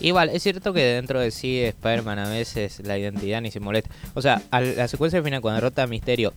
[0.00, 3.90] Igual, es cierto que dentro de sí Spider-Man a veces la identidad ni se molesta.
[4.14, 6.32] O sea, a la secuencia final cuando derrota a Misterio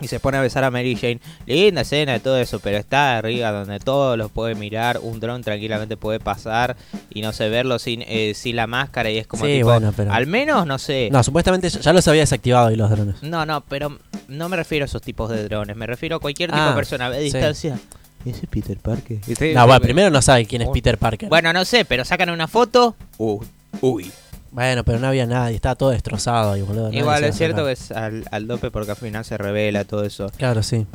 [0.00, 1.18] Y se pone a besar a Mary Jane.
[1.46, 5.00] Linda escena y todo eso, pero está arriba donde todos los puede mirar.
[5.02, 6.76] Un dron tranquilamente puede pasar
[7.10, 9.10] y no sé, verlo sin, eh, sin la máscara.
[9.10, 11.08] Y es como Sí, tipo, bueno, pero- al menos, no sé.
[11.10, 13.22] No, supuestamente ya los había desactivado y los drones.
[13.24, 13.98] No, no, pero
[14.28, 15.76] no me refiero a esos tipos de drones.
[15.76, 17.20] Me refiero a cualquier tipo Ah, de persona a sí.
[17.20, 17.76] distancia.
[18.24, 19.18] ¿Ese es Peter Parker?
[19.54, 20.72] No, bueno, primero no sabe quién es Oh.
[20.72, 21.28] Peter Parker.
[21.28, 22.94] Bueno, no sé, pero sacan una foto.
[23.16, 23.44] Uy,
[23.80, 24.12] uy.
[24.50, 26.92] Bueno, pero no había nadie, estaba todo destrozado y boludo.
[26.92, 30.30] Igual es cierto que es al, al dope porque al final se revela todo eso.
[30.36, 30.86] Claro, sí.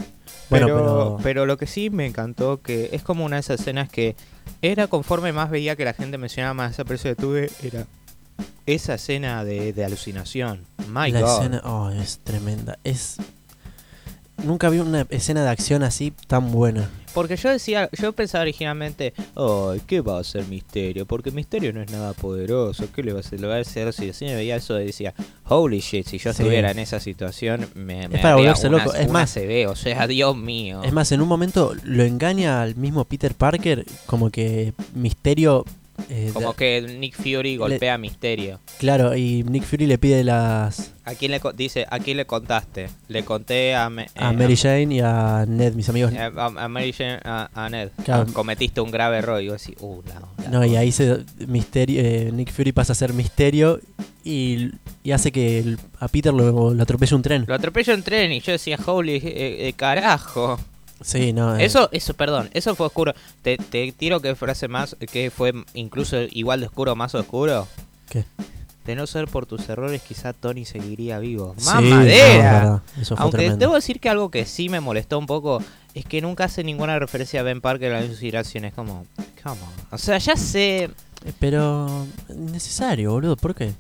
[0.50, 1.20] Bueno, pero, pero.
[1.24, 4.16] pero lo que sí me encantó que es como una de esas escenas que
[4.62, 7.86] era conforme más veía que la gente mencionaba más esa precio que tuve, era
[8.66, 10.66] esa escena de, de alucinación.
[10.88, 11.38] My la God.
[11.38, 12.78] escena, oh, es tremenda.
[12.84, 13.18] Es.
[14.44, 16.90] Nunca vi una escena de acción así tan buena.
[17.14, 21.06] Porque yo decía, yo pensaba originalmente, ay, ¿qué va a ser Misterio?
[21.06, 23.40] Porque Misterio no es nada poderoso, ¿qué le va a hacer?
[23.40, 25.14] Le va a hacer si así veía eso y decía,
[25.48, 26.42] holy shit, si yo Sí.
[26.42, 28.96] estuviera en esa situación, me, me para haría volverse una- loco.
[28.96, 30.82] Es más- se ve, o sea, Dios mío.
[30.84, 35.66] Es más, en un momento lo engaña al mismo Peter Parker, como que Misterio.
[36.10, 38.60] Eh, Como da- que Nick Fury golpea a Misterio.
[38.80, 40.94] Claro, y Nick Fury le pide las.
[41.06, 42.88] ¿A quién le dice, a quién le contaste?
[43.10, 46.14] Le conté a, me- A eh, Mary Jane y a Ned, mis amigos.
[46.14, 47.90] a, a- a Mary Jane, a, a Ned.
[48.06, 48.26] Claro.
[48.28, 49.42] Ah, cometiste un grave error.
[49.42, 52.96] Y yo así, uh, la- No, y ahí se Misterio, eh, Nick Fury pasa a
[52.96, 53.80] ser Misterio
[54.24, 54.70] y,
[55.04, 57.44] y hace que el- a Peter lo, lo atropelle un tren.
[57.48, 60.58] Lo atropello en tren y yo decía, holy, eh, eh, carajo.
[61.04, 61.58] Sí, no.
[61.58, 63.14] eh, Eso, eso, perdón, eso fue oscuro.
[63.42, 67.68] Te, te tiro que frase más, que fue incluso igual de oscuro, más oscuro.
[68.10, 68.26] ¿Qué?
[68.86, 71.56] De no ser por tus errores, quizá Tony seguiría vivo.
[71.58, 73.58] sí, ¡Más no, Eso fue Aunque tremendo.
[73.60, 77.00] debo decir que algo que sí me molestó un poco es que nunca hace ninguna
[77.00, 78.74] referencia a Ben Parker en las inspiraciones.
[78.74, 79.06] Como,
[79.42, 79.88] come on.
[79.92, 80.84] O sea, ya sé.
[81.26, 82.06] Eh, Pero.
[82.36, 83.72] Necesario, boludo, ¿por qué?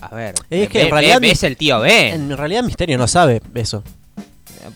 [0.00, 2.14] A ver, Es que en realidad es el tío Ben.
[2.30, 3.82] En realidad Misterio no sabe eso.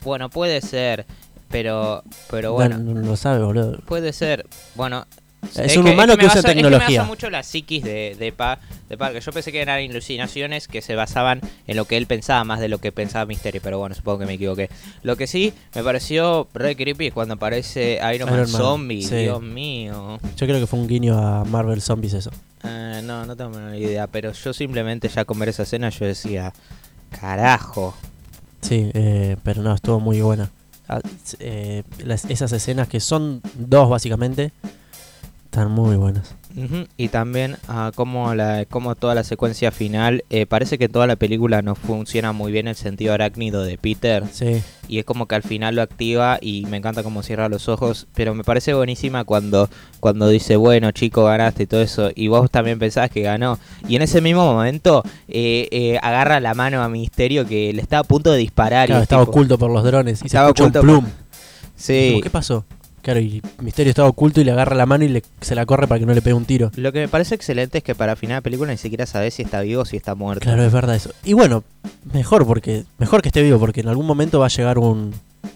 [0.03, 1.05] Bueno, puede ser,
[1.49, 3.79] pero, pero No- bueno, No, lo sabe, boludo.
[3.85, 4.45] puede ser.
[4.75, 5.05] Bueno,
[5.55, 6.87] Es un humano que usa basa- Es que tecnología.
[6.89, 9.21] me basa mucho la psiquis de, de, Pa- de Parker.
[9.21, 12.67] Yo pensé que eran ilusionaciones que se basaban en lo que él pensaba más de
[12.67, 14.69] lo que pensaba Mysterio, pero bueno, supongo que me equivoqué.
[15.03, 19.03] Lo que sí me pareció re creepy es cuando aparece Iron, Man Iron Man, Zombie.
[19.03, 19.15] sí.
[19.15, 20.19] Dios mío.
[20.35, 22.31] Yo creo que fue un guiño a Marvel Zombies eso.
[22.63, 26.05] Eh, no, no tengo ni idea, pero yo simplemente ya con ver esa escena yo
[26.05, 26.51] decía,
[27.21, 27.95] carajo.
[28.61, 30.49] Sí, eh, pero no, estuvo muy buena.
[31.39, 34.51] Eh, esas escenas que son dos básicamente,
[35.45, 36.35] están muy buenas.
[36.97, 41.15] Y también ah, como, la, como toda la secuencia final, eh, parece que toda la
[41.15, 44.23] película no funciona muy bien el sentido arácnido de Peter.
[44.31, 47.69] Sí, Y es como que al final lo activa y me encanta cómo cierra los
[47.69, 48.07] ojos.
[48.15, 52.09] Pero me parece buenísima cuando, cuando dice, bueno chico, ganaste y todo eso.
[52.15, 53.59] Y vos también pensabas que ganó.
[53.87, 58.01] Y en ese mismo momento eh, eh, agarra la mano a Misterio que le estaba
[58.01, 58.85] a punto de disparar.
[58.85, 61.01] y claro, es estaba tipo- oculto por los drones y Estaba se escucha un oculto
[61.01, 61.11] plum.
[61.75, 61.93] Sí.
[61.93, 62.65] Dijimos, ¿Qué pasó?
[63.07, 65.87] Claro, y Misterio estaba oculto y le agarra la mano y le, se la corre
[65.87, 66.71] para que no le pegue un tiro.
[66.75, 69.43] Lo que me parece excelente es que para final de película ni siquiera sabes si
[69.43, 70.41] está vivo o si está muerto.
[70.43, 71.11] Claro, es verdad eso.
[71.23, 71.63] Y bueno,
[72.11, 75.13] mejor porque mejor que esté vivo porque en algún momento va a llegar un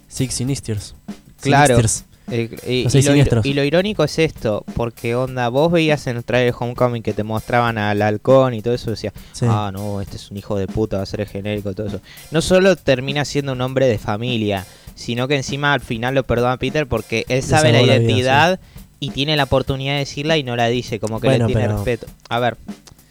[0.08, 0.95] Six Sinisters.
[1.41, 1.76] Claro.
[1.76, 2.06] Sinisters.
[2.30, 7.04] Eh, y, lo, y irónico es esto, porque onda, vos veías en el trailer Homecoming
[7.04, 9.45] que te mostraban al halcón y todo eso, decía, Sí.
[9.49, 11.88] ah, no, este es un hijo de puta, va a ser el genérico y todo
[11.88, 11.99] eso.
[12.32, 14.66] No solo termina siendo un hombre de familia,
[14.96, 17.98] sino que encima al final lo perdona a Peter porque él sabe la salvó la
[17.98, 18.60] vida, identidad
[19.00, 21.68] y tiene la oportunidad de decirla y no la dice, como que Bueno, le tiene
[21.68, 22.08] pero- respeto.
[22.30, 22.58] A ver,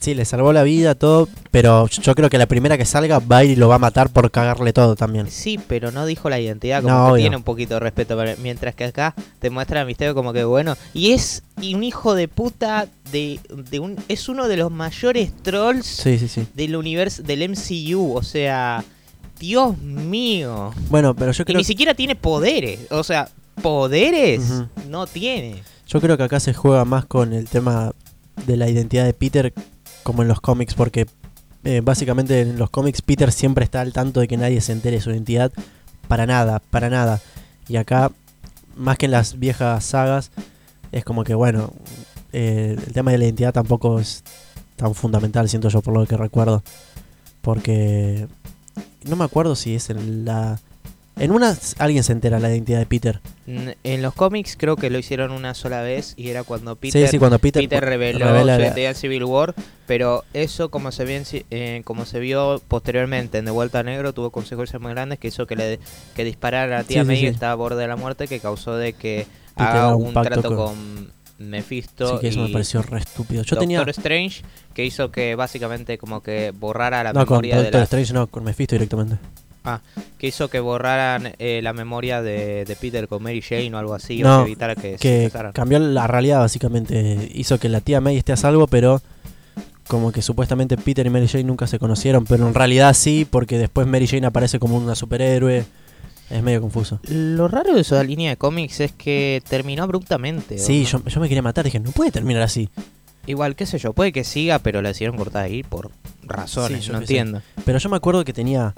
[0.02, 3.36] Sí, le salvó la vida, todo, pero yo creo que la primera que salga va
[3.36, 5.30] a ir y lo va a matar por cagarle todo también.
[5.30, 8.32] sí, pero no dijo la identidad, como No, que tiene un poquito de respeto, pero
[8.40, 12.14] mientras que acá te muestra a Misterio como que bueno, y es y un hijo
[12.14, 16.46] de puta de, de un es uno de los mayores trolls Sí, sí, sí.
[16.54, 18.82] del universo del MCU, o sea,
[19.40, 20.70] Dios mío.
[20.90, 23.28] Bueno, pero yo Y creo, ni siquiera tiene poderes, o sea,
[23.62, 24.42] poderes
[24.88, 25.62] no tiene.
[25.88, 27.92] yo creo que acá se juega más con el tema
[28.46, 29.52] de la identidad de Peter
[30.02, 31.06] como en los cómics, porque
[31.64, 34.96] eh, básicamente en los cómics Peter siempre está al tanto de que nadie se entere
[34.96, 35.50] de su identidad
[36.06, 37.20] para nada, para nada.
[37.68, 38.10] Y acá,
[38.76, 40.30] más que en las viejas sagas,
[40.92, 41.72] es como que, bueno,
[42.32, 44.22] eh, el tema de la identidad tampoco es
[44.76, 46.62] tan fundamental, siento yo, por lo que recuerdo.
[47.42, 48.26] Porque
[49.04, 50.58] no me acuerdo si es en la...
[51.18, 53.20] En una alguien se entera la identidad de Peter.
[53.46, 57.10] En los cómics creo que lo hicieron una sola vez y era cuando Peter sí,
[57.10, 59.54] sí, cuando Peter, Peter reveló revela su la- identidad en Civil War,
[59.86, 61.20] pero eso como se, vio
[61.50, 65.28] eh, como se vio posteriormente en De Vuelta a Negro tuvo consecuencias muy grandes que
[65.28, 65.78] hizo que le
[66.14, 68.40] que disparara a la tía Sí, May que estaba a borde de la muerte que
[68.40, 69.26] causó de que
[69.56, 73.42] Peter haga un, trato con- con, Mephisto Sí, que eso y me pareció re estúpido.
[73.42, 73.82] Yo Doctor tenía...
[73.82, 74.42] Strange
[74.74, 78.12] que hizo que básicamente como que borrara la No, con memoria de Doctor la Strange
[78.12, 79.16] no, con Mephisto directamente.
[80.18, 83.94] que hizo que borraran eh, la memoria de, de Peter con Mary Jane o algo
[83.94, 85.52] así, No, o que evitara que, se que casaran.
[85.52, 87.30] cambió la realidad básicamente.
[87.34, 89.00] Hizo que la tía May esté a salvo, pero
[89.88, 93.58] como que supuestamente Peter y Mary Jane nunca se conocieron, pero en realidad sí, porque
[93.58, 95.64] después Mary Jane aparece como una superhéroe.
[96.30, 97.00] Es medio confuso.
[97.08, 100.54] Lo raro de esa línea de cómics es que terminó abruptamente.
[100.54, 101.00] ¿o Sí, no?
[101.00, 102.68] yo, yo me quería matar, dije, no puede terminar así.
[103.26, 105.90] Igual, qué sé yo, puede que siga, pero la decidieron cortar ahí por
[106.22, 107.12] razones, Sí, yo no qué sé.
[107.18, 107.42] entiendo.
[107.64, 108.72] Pero yo me acuerdo que tenía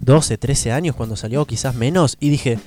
[0.00, 2.58] 12, 13 años cuando salió, quizás menos, y dije,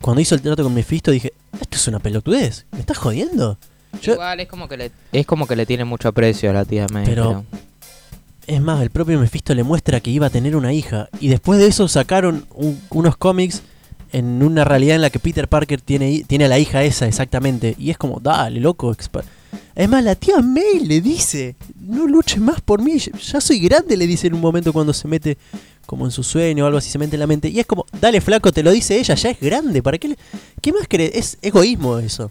[0.00, 3.58] cuando hizo el trato con Mephisto, dije, esto es una pelotudez, ¿me estás jodiendo?
[4.02, 6.64] Yo- Igual es como que le es como que le tiene mucho aprecio a la
[6.64, 7.04] tía May.
[7.06, 7.44] Pero-
[8.46, 11.58] Es más, el propio Mephisto le muestra que iba a tener una hija, y después
[11.58, 13.62] de eso sacaron un- unos cómics
[14.12, 17.74] en una realidad en la que Peter Parker tiene, tiene a la hija esa exactamente,
[17.78, 18.92] y es como, dale, loco.
[18.94, 19.24] expa-".
[19.74, 23.96] Es más, la tía May le dice, no luches más por mí, ya soy grande,
[23.96, 25.38] le dice en un momento cuando se mete
[25.86, 27.48] como en su sueño o algo así, se mete en la mente.
[27.48, 30.18] Y es como, dale flaco, te lo dice ella, ya es grande, ¿para qué le-
[30.60, 31.12] ¿Qué más crees?
[31.14, 32.30] Es egoísmo eso.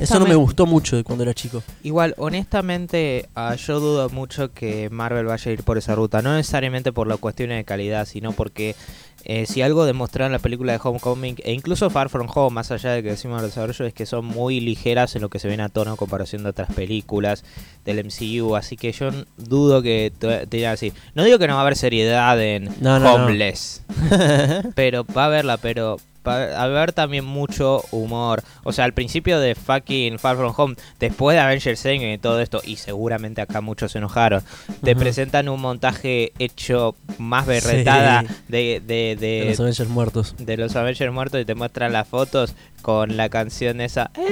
[0.00, 1.62] Eso no me gustó mucho de cuando era chico.
[1.82, 6.20] Igual, honestamente, ah, yo dudo mucho que Marvel vaya a ir por esa ruta.
[6.22, 8.76] No necesariamente por las cuestiones de calidad, sino porque
[9.24, 12.90] eh, si algo demostraron la película de Homecoming, e incluso Far From Home, más allá
[12.90, 15.60] de que decimos el desarrollo, es que son muy ligeras en lo que se ven
[15.60, 17.44] a tono en comparación de otras películas
[17.84, 18.56] del MCU.
[18.56, 20.92] Así que yo dudo que te digan así.
[21.14, 23.14] No digo que no va a haber seriedad en No, no, no.
[23.14, 23.84] Homeless,
[24.74, 28.42] pero va a haberla, pero va a haber también mucho humor.
[28.64, 32.40] O sea, al principio de fucking Far From Home, después de Avengers Endgame y todo
[32.40, 34.42] esto, y seguramente acá muchos se enojaron,
[34.82, 38.26] te presentan un montaje hecho más berretada Sí.
[38.48, 40.34] de, de, de, De los Avengers muertos.
[40.38, 44.10] de los Avengers muertos y te muestran las fotos con la canción esa.
[44.16, 44.28] "Eh,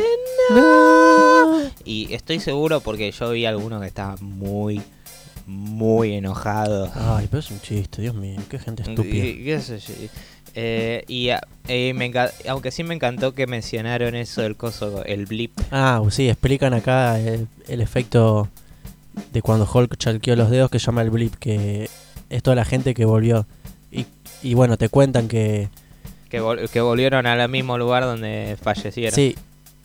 [1.84, 4.80] Y estoy seguro porque yo vi alguno que estaba muy,
[5.46, 6.90] muy enojado.
[6.94, 9.22] Ay, pero es un chiste, Dios mío, qué gente estúpida.
[9.24, 9.92] Qué yo.
[10.54, 12.12] Eh, y ah, eh, me
[12.48, 15.52] aunque sí me encantó que mencionaron eso del coso, el blip.
[15.70, 18.48] Ah, sí, explican acá el, el efecto
[19.32, 21.88] de cuando Hulk chalqueó los dedos que se llama el blip, que
[22.30, 23.46] es toda la gente que volvió.
[23.92, 24.06] Y,
[24.42, 25.68] y bueno, te cuentan que...
[26.28, 29.14] Que, vol- que volvieron al mismo lugar donde fallecieron.
[29.14, 29.36] Sí,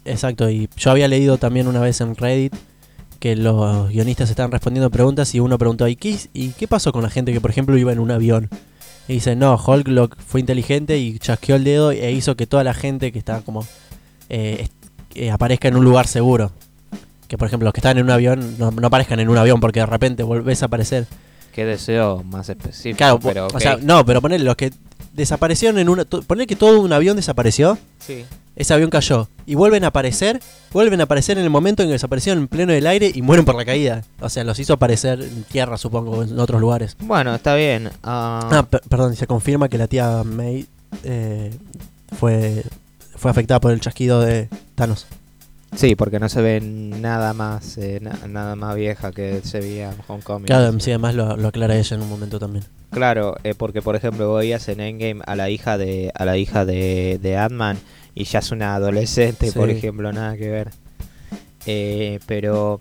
[0.05, 0.49] exacto.
[0.49, 2.53] Y yo había leído también una vez en Reddit
[3.19, 7.01] que los guionistas estaban respondiendo preguntas y uno preguntó, ¿y qué, ¿y qué pasó con
[7.01, 8.49] la gente que por ejemplo iba en un avión?
[9.07, 12.63] Y dice, no, Hulk lo, fue inteligente y chasqueó el dedo e hizo que toda
[12.63, 13.65] la gente que estaba como...
[14.29, 14.67] eh,
[15.13, 16.51] eh, aparezca en un lugar seguro.
[17.27, 19.59] Que por ejemplo los que están en un avión no, no aparezcan en un avión
[19.59, 21.07] porque de repente volvés a aparecer.
[21.53, 22.97] Qué deseo más específico.
[22.97, 24.73] Claro, pero o sea, no, pero poner los que
[25.13, 26.03] desaparecieron en una...
[26.03, 28.25] Poner que todo un avión desapareció Sí.
[28.55, 30.39] Ese avión cayó y vuelven a aparecer,
[30.71, 33.45] vuelven a aparecer en el momento en que desaparecieron en pleno del aire y mueren
[33.45, 34.03] por la caída.
[34.21, 36.95] O sea, los hizo aparecer en tierra, supongo, en otros lugares.
[36.99, 37.89] Bueno, está bien.
[38.03, 40.65] ah, Ah, per- perdón, y se confirma que la tía May
[41.03, 41.51] eh,
[42.19, 42.63] fue,
[43.15, 45.05] fue afectada por el chasquido de Thanos.
[45.75, 49.91] sí, porque no se ve nada más eh, na- nada más vieja que se veía
[49.91, 50.45] en Hong Kong.
[50.45, 52.63] Claro, sí, además lo, lo aclara ella en un momento también.
[52.91, 56.63] Claro, eh, porque por ejemplo veías en Endgame a la hija de a la hija
[56.63, 57.77] de, de Ant-Man
[58.15, 60.71] y ya es una adolescente, por ejemplo, nada que ver.
[61.67, 62.79] Eh, pero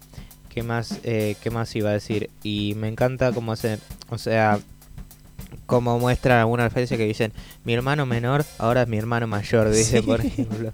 [0.49, 3.80] qué más eh, qué más iba a decir y me encanta cómo hacen,
[4.11, 4.59] o sea,
[5.66, 7.32] como muestra alguna referencia que dicen
[7.64, 10.07] mi hermano menor ahora es mi hermano mayor, dice Sí.
[10.07, 10.72] por ejemplo.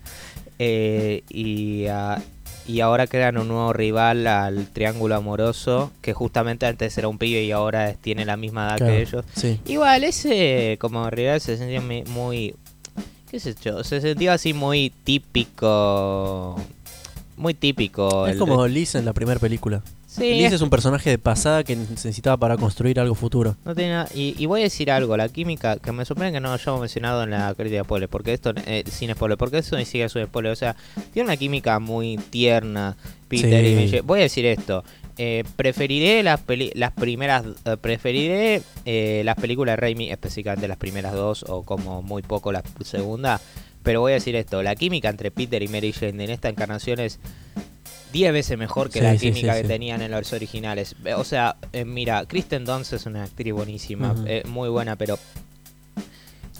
[0.58, 2.20] Eh, y ah,
[2.66, 7.42] y ahora crean un nuevo rival al triángulo amoroso que justamente antes era un pibe
[7.44, 9.24] y ahora tiene la misma edad Claro, que ellos.
[9.34, 9.61] Sí.
[9.66, 12.54] Igual, ese como rival se sentía muy.
[13.31, 13.85] ¿Qué sé yo?
[13.85, 16.57] Se sentía así muy típico.
[17.37, 18.26] Muy típico.
[18.26, 19.83] Es el- como Liz en la primera película.
[20.07, 23.55] Sí, Liz es- es un personaje de pasada que necesitaba para construir algo futuro.
[23.64, 26.41] no tiene nada- y, y voy a decir algo, la química, que me sorprende que
[26.41, 29.59] no lo hayamos mencionado en la crítica de spoiler, porque esto, eh, sin spoiler, porque
[29.59, 30.74] eso ni siquiera es un spoiler, o sea,
[31.12, 32.97] tiene una química muy tierna,
[33.28, 33.70] Peter Sí.
[33.85, 34.01] y Jane.
[34.03, 34.83] Voy a decir esto,
[35.22, 40.78] eh, preferiré las, peli- las primeras, eh, preferiré eh, las películas de Raimi, específicamente las
[40.78, 43.38] primeras dos, o como muy poco la segunda,
[43.82, 47.00] pero voy a decir esto, la química entre Peter y Mary Jane en esta encarnación
[47.00, 47.18] es
[48.14, 50.96] 10 veces mejor que Sí, la química sí, que tenían en los originales.
[51.16, 54.14] O sea, eh, mira, Kristen Dunst es una actriz buenísima,
[54.48, 55.18] muy buena, pero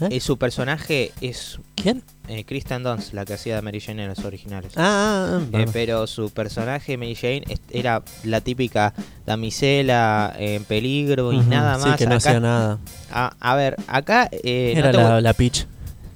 [0.01, 0.07] ¿Eh?
[0.11, 2.03] eh, su personaje es ¿Quién?
[2.27, 4.73] eh, Kristen Dunst, la que hacía de Mary Jane en los originales.
[4.75, 8.93] Ah, ah, ah, Eh, pero su personaje Mary Jane era la típica
[9.25, 11.97] damisela en peligro y nada sí, más.
[11.97, 12.77] que no Acá- hacía nada.
[13.11, 15.65] a, a ver, acá eh, no Era te la, voy- la Peach.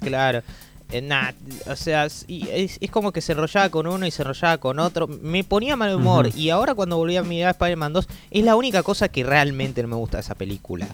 [0.01, 0.41] Claro.
[0.91, 1.31] Eh, nah,
[1.67, 4.79] o sea, es, es, es como que se enrollaba con uno y se enrollaba con
[4.79, 5.07] otro.
[5.07, 6.27] Me ponía mal humor.
[6.35, 9.87] Y ahora cuando volví a mirar Spider-Man 2, es la única cosa que realmente no
[9.89, 10.87] me gusta de esa película.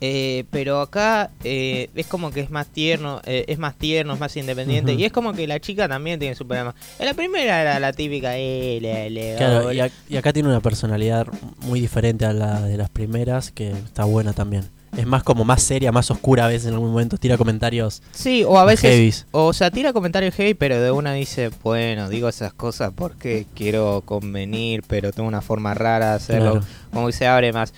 [0.00, 4.20] Eh, pero acá eh, es como que es más tierno, eh, es más tierno, es
[4.20, 4.92] más independiente.
[4.94, 6.74] Y es como que la chica también tiene su problema.
[6.98, 8.78] En la primera era la típica, eh,
[9.10, 11.26] le, Claro, y, ac- y acá tiene una personalidad
[11.60, 14.64] muy diferente a la de las primeras, que está buena también.
[14.96, 18.44] Es más como más seria, más oscura a veces en algún momento, tira comentarios Sí,
[18.44, 19.26] o a veces heavies.
[19.30, 24.02] O sea, tira comentarios heavy, pero de una dice, bueno, digo esas cosas porque quiero
[24.04, 26.50] convenir, pero tengo una forma rara de hacerlo.
[26.52, 26.66] Claro.
[26.92, 27.74] Como que se abre más.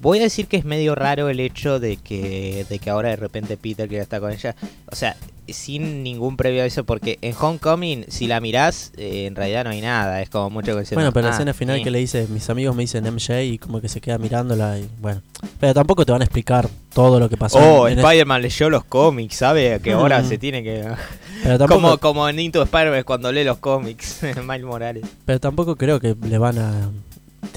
[0.00, 3.16] Voy a decir que es medio raro el hecho de que, de que ahora de
[3.16, 4.56] repente Peter quiera estar con ella.
[4.90, 5.16] O sea,
[5.48, 9.80] sin ningún previo aviso, porque en Homecoming, si la mirás, eh, en realidad no hay
[9.80, 10.20] nada.
[10.22, 11.82] Es como mucho que Bueno, pero la "Ah, escena final eh".
[11.82, 14.88] que le dice, mis amigos me dicen MJ y como que se queda mirándola y
[15.00, 15.22] bueno.
[15.60, 17.58] Pero tampoco te van a explicar todo lo que pasó.
[17.58, 19.80] Oh, en Spider-Man leyó los cómics, ¿sabe?
[19.82, 20.80] Que ahora se tiene que...
[20.80, 20.86] es-
[21.42, 25.04] pero, tampoco, Como, como en Into Spider-Man cuando lee los cómics, Miles Morales.
[25.24, 26.90] pero tampoco creo que le van a...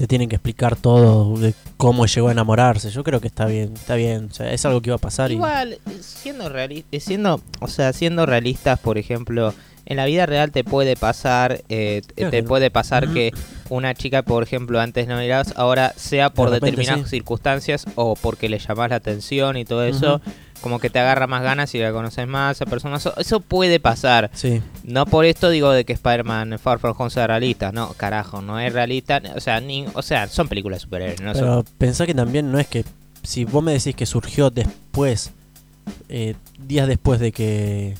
[0.00, 2.88] Te tienen que explicar todo de cómo llegó a enamorarse.
[2.88, 4.28] Yo creo que está bien, está bien.
[4.30, 5.34] O sea, es algo que iba a pasar y...
[5.34, 9.52] Igual, siendo realistas, siendo, o sea, siendo realistas, por ejemplo,
[9.84, 13.34] en la vida real te puede pasar, eh, Claro te puede pasar que
[13.68, 17.16] una chica, por ejemplo, antes no mirabas, ahora sea por De repente, determinadas sí.
[17.16, 20.22] circunstancias o porque le llamas la atención y todo eso.
[20.60, 22.96] Como que te agarra más ganas y la conoces más a esa persona.
[22.96, 24.30] Eso, eso puede pasar.
[24.34, 28.42] Sí, No por esto digo de que Spider-Man Far From Home sea realista, no, carajo,
[28.42, 31.64] no es realista, o sea, ni, o sea, son películas de superhéroes, no son- pero
[31.78, 32.84] pensá que también no es que...
[33.22, 35.32] Si vos me decís que surgió después,
[36.08, 36.34] eh,
[36.66, 37.94] días después de que...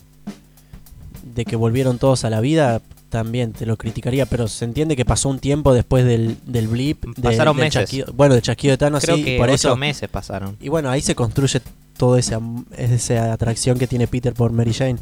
[1.35, 2.81] De que volvieron todos a la vida,
[3.11, 7.05] también te lo criticaría, pero se entiende que pasó un tiempo después del, del blip.
[7.05, 7.83] de- Pasaron del meses.
[7.91, 9.77] chasquido- bueno, del chasquido de Thanos, creo sí, que por ocho eso.
[9.77, 10.57] meses pasaron.
[10.61, 11.61] Y bueno, ahí se construye
[12.01, 14.97] todo ese am- esa atracción que tiene Peter por Mary Jane.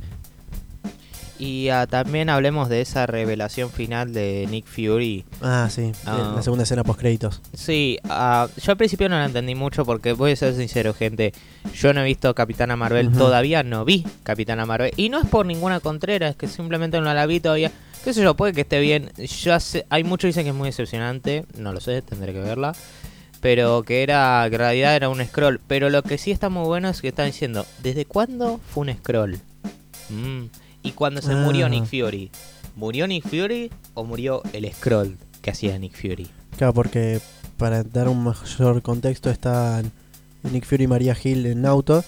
[1.38, 5.24] Y ah, también hablemos de esa revelación final de Nick Fury.
[5.40, 6.32] Ah, sí, Ah.
[6.34, 7.40] la segunda escena post créditos.
[7.54, 11.32] Sí, ah, yo al principio no la entendí mucho porque voy a ser sincero, gente.
[11.76, 14.90] Yo no he visto Capitana Marvel, todavía no vi Capitana Marvel.
[14.96, 17.70] Y no es por ninguna contrera, es que simplemente no la vi todavía.
[18.02, 19.12] Qué sé yo, puede que esté bien.
[19.44, 22.40] Ya sé, hay muchos que dicen que es muy decepcionante, no lo sé, tendré que
[22.40, 22.74] verla.
[23.40, 25.60] Pero que era, que en realidad era un scroll.
[25.68, 28.96] Pero lo que sí está muy bueno es que están diciendo, ¿desde cuándo fue un
[28.96, 29.38] scroll?
[30.10, 30.44] Mm,
[30.82, 31.68] Y cuando se murió Ah.
[31.68, 32.30] Nick Fury,
[32.76, 36.28] ¿murió Nick Fury o murió el scroll que hacía Nick Fury?
[36.56, 37.20] Claro, porque
[37.56, 39.90] para dar un mayor contexto están
[40.44, 42.04] Nick Fury y María Hill en auto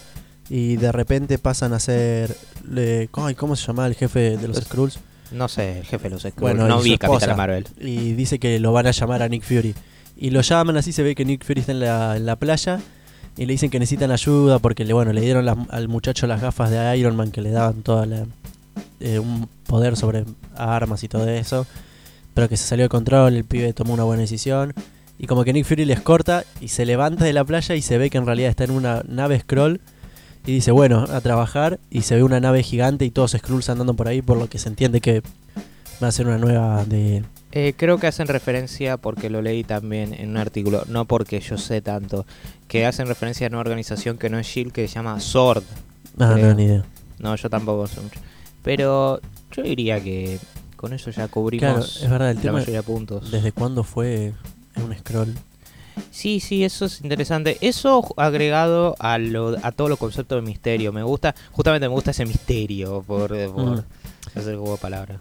[0.48, 2.36] y de repente pasan a ser...
[2.76, 4.98] ay, ¿Cómo se llama el jefe de los Pues- Skrulls?
[5.32, 6.40] No sé, el jefe de los Skrulls.
[6.40, 7.36] Bueno, no vi esposa.
[7.36, 7.66] Marvel.
[7.80, 9.74] Y dice que lo van a llamar a Nick Fury.
[10.20, 12.78] Y lo llaman así, se ve que Nick Fury está en la, en la playa
[13.38, 16.70] y le dicen que necesitan ayuda porque le, bueno, le dieron al muchacho las gafas
[16.70, 18.26] de Iron Man que le daban toda la,
[19.00, 21.66] eh, un poder sobre armas y todo eso.
[22.34, 24.74] Pero que se salió de control, el pibe tomó una buena decisión.
[25.18, 27.96] Y como que Nick Fury les corta y se levanta de la playa y se
[27.96, 29.80] ve que en realidad está en una nave scroll.
[30.44, 31.80] Y dice, bueno, a trabajar.
[31.90, 34.58] Y se ve una nave gigante y todos Skrulls andando por ahí, por lo que
[34.58, 35.22] se entiende que
[36.02, 37.24] va a ser una nueva de...
[37.52, 41.58] Eh, creo que hacen referencia, porque lo leí también en un artículo, no porque yo
[41.58, 42.24] sé tanto,
[42.68, 45.64] que hacen referencia a una organización que no es SHIELD, que se llama SWORD.
[46.18, 46.48] Ah, Creo.
[46.48, 46.84] no, ni idea.
[47.18, 48.20] No, yo tampoco sé mucho.
[48.62, 49.20] Pero
[49.52, 50.38] yo diría que
[50.76, 53.30] con eso ya cubrimos Claro, es verdad, el la tema mayoría de puntos.
[53.30, 54.32] ¿Desde cuándo fue
[54.76, 55.34] un scroll?
[56.12, 57.58] Sí, sí, eso es interesante.
[57.60, 60.92] Eso agregado a, lo, a todo los conceptos de misterio.
[60.92, 63.84] Me gusta, justamente me gusta ese misterio por, por Mm.
[64.36, 65.20] hacer juego de palabras.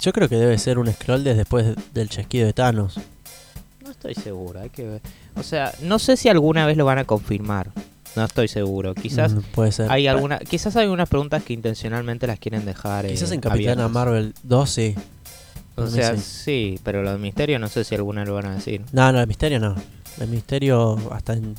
[0.00, 2.98] Yo creo que debe ser un scroll desde después del chasquido de Thanos.
[3.84, 5.02] No estoy seguro, hay que ver.
[5.36, 7.70] O sea, no sé si alguna vez lo van a confirmar.
[8.16, 8.94] No estoy seguro.
[8.94, 9.90] Quizás Mm, puede ser.
[9.90, 13.06] hay alguna, quizás hay algunas preguntas que intencionalmente las quieren dejar.
[13.06, 13.90] eh, Quizás en Capitana abiertas.
[13.92, 14.94] Marvel 2 sí.
[15.76, 16.22] O Para sea, sí.
[16.22, 18.82] sí, pero lo de misterio no sé si alguna lo van a decir.
[18.92, 19.76] No, no, el misterio no.
[20.18, 21.54] El misterio hasta en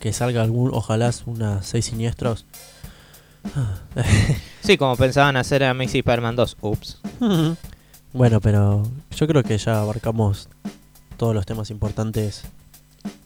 [0.00, 2.44] que salga algún, ojalá una seis siniestros.
[4.62, 6.56] Sí, como pensaban hacer a Amazing Spider-Man 2.
[6.60, 6.98] Ups.
[8.12, 8.82] bueno, pero
[9.16, 10.48] yo creo que ya abarcamos
[11.16, 12.42] todos los temas importantes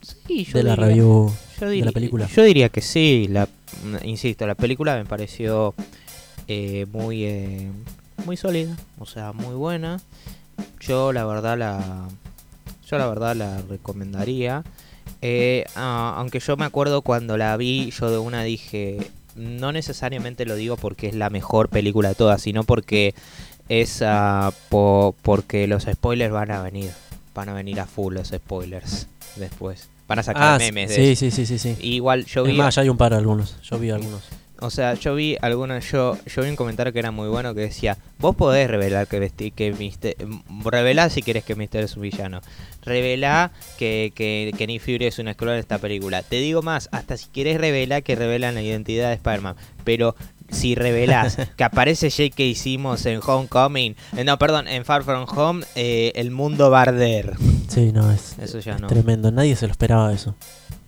[0.02, 1.32] Sí, yo de la diría- review.
[1.60, 2.26] yo de la película.
[2.28, 3.26] Yo diría que sí.
[3.28, 3.48] La,
[4.04, 5.74] insisto, la película me pareció
[6.48, 7.70] eh, muy, eh,
[8.24, 8.76] muy sólida.
[8.98, 10.00] O sea, muy buena.
[10.80, 12.08] Yo la verdad la,
[12.88, 14.62] yo la verdad la recomendaría.
[15.22, 18.98] Eh, aunque yo me acuerdo cuando la vi, yo de una dije,
[19.36, 23.14] no necesariamente lo digo porque es la mejor película de todas, sino porque
[23.68, 24.02] es
[24.68, 26.90] po- porque los spoilers van a venir,
[27.34, 29.06] van a venir a full los spoilers
[29.36, 31.20] después, van a sacar Ah, memes de sí, eso.
[31.20, 31.76] sí, sí, sí, sí.
[31.80, 33.56] Igual yo Es vi, más, ya hay un par algunos.
[33.62, 34.22] Yo vi algunos.
[34.62, 37.62] O sea, yo vi algunos, yo, yo vi un comentario que era muy bueno que
[37.62, 40.16] decía, vos podés revelar que vesti, que Mister,
[40.64, 42.40] revelá si querés que Mister es un villano.
[42.84, 46.22] Revelá que, que, que Nick Fury es un escolar en esta película.
[46.22, 49.56] Te digo más, hasta si querés revelar que revelan la identidad de Spider-Man.
[49.82, 50.14] Pero
[50.48, 52.54] si revelás que aparece J.K.
[52.54, 56.82] Simmons en Homecoming, eh, no, perdón, en Far From Home, eh, el mundo va a
[56.82, 57.34] arder.
[57.72, 58.86] Sí, no, es, Eso ya es no.
[58.86, 59.30] tremendo.
[59.30, 60.34] Nadie se lo esperaba eso.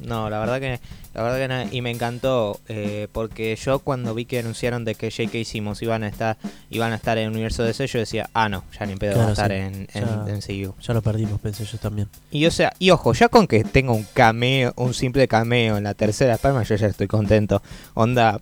[0.00, 0.80] No, la verdad que,
[1.14, 1.76] la verdad que no.
[1.76, 5.44] y me encantó eh, porque yo cuando vi que anunciaron de que J.K.
[5.44, 6.36] Simmons iban a estar,
[6.68, 9.28] iban a estar en el universo de yo decía, ah no, ya ni pedo va
[9.28, 9.56] a estar sí.
[9.56, 10.24] en, Ya.
[10.26, 10.74] en, en CU.
[10.82, 12.08] Ya lo perdimos, pensé yo también.
[12.30, 15.84] Y o sea, y ojo, ya con que tenga un cameo, un simple cameo en
[15.84, 17.62] la tercera Spider-Man, yo ya estoy contento.
[17.94, 18.40] Onda,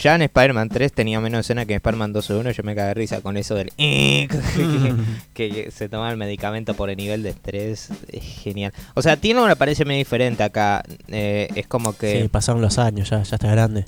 [0.00, 2.88] ya en Spider-Man 3 tenía menos escena que en Spider-Man 2 1, yo me cagué
[2.88, 3.70] de risa con eso del
[5.34, 8.72] que se toma el medicamento por el nivel de estrés, es genial.
[8.94, 12.78] O sea, tiene una apariencia medio diferente acá, eh, es como que, Sí, pasaron los
[12.78, 13.84] años, ya, ya está grande.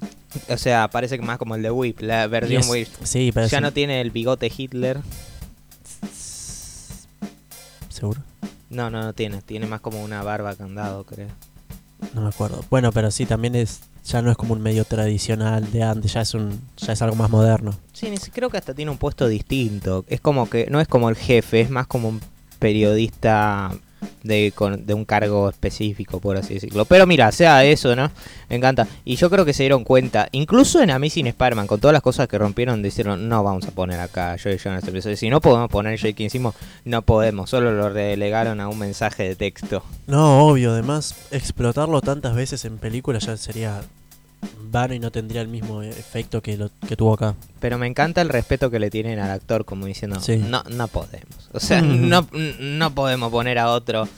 [0.48, 2.88] o sea, parece que más como el de Whip, la versión Whip.
[3.02, 3.52] Sí, parece.
[3.52, 5.00] Ya no tiene el bigote Hitler.
[7.88, 8.20] Seguro.
[8.70, 9.42] No, no, no tiene.
[9.42, 11.28] Tiene más como una barba candado, creo.
[12.14, 12.64] No me acuerdo.
[12.70, 13.80] Bueno, pero sí, también es.
[14.04, 16.60] Ya no es como un medio tradicional de antes, ya es un.
[16.76, 17.72] ya es algo más moderno.
[17.92, 20.04] Sí, creo que hasta tiene un puesto distinto.
[20.08, 22.20] Es como que no es como el jefe, es más como un
[22.58, 23.70] periodista
[24.22, 26.84] de, con- de un cargo específico, por así decirlo.
[26.84, 28.10] Pero mira, sea eso, ¿no?
[28.48, 28.86] Me encanta.
[29.04, 32.28] Y yo creo que se dieron cuenta, incluso en Amazing Spider-Man, con todas las cosas
[32.28, 34.84] que rompieron, dijeron, no vamos a poner acá a Jonas.
[35.16, 37.50] Si no podemos poner que hicimos, no podemos.
[37.50, 39.82] Solo lo relegaron a un mensaje de texto.
[40.06, 43.80] No, obvio, además, explotarlo tantas veces en película ya sería
[44.70, 47.34] vano y no tendría el mismo efecto que lo que tuvo acá.
[47.60, 50.36] Pero me encanta el respeto que le tienen al actor, como diciendo, Sí.
[50.38, 51.50] no, no podemos.
[51.52, 52.26] O sea, no,
[52.60, 54.08] no podemos poner a otro,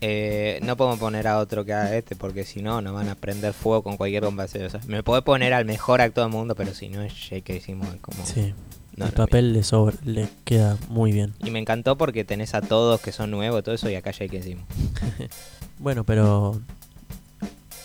[0.00, 3.14] eh, no podemos poner a otro que haga este, porque si no, nos van a
[3.14, 4.64] prender fuego con cualquier compasión.
[4.66, 7.54] O sea, me puede poner al mejor actor del mundo, pero si no es J.K.
[7.60, 8.24] Simmons, como...
[8.26, 8.52] Sí,
[8.96, 11.32] no, el papel le, sobra- le queda muy bien.
[11.42, 14.42] Y me encantó porque tenés a todos que son nuevos, todo eso, y acá J.K.
[14.42, 14.66] Simmons.
[15.78, 16.60] Bueno, pero.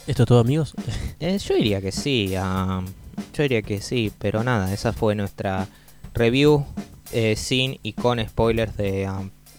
[0.07, 0.73] ¿Esto es todo, amigos?
[1.19, 2.81] Eh, yo diría que sí, ah,
[3.33, 5.67] yo diría que sí, pero nada, esa fue nuestra
[6.13, 6.63] review
[7.11, 9.09] eh, sin y con spoilers de...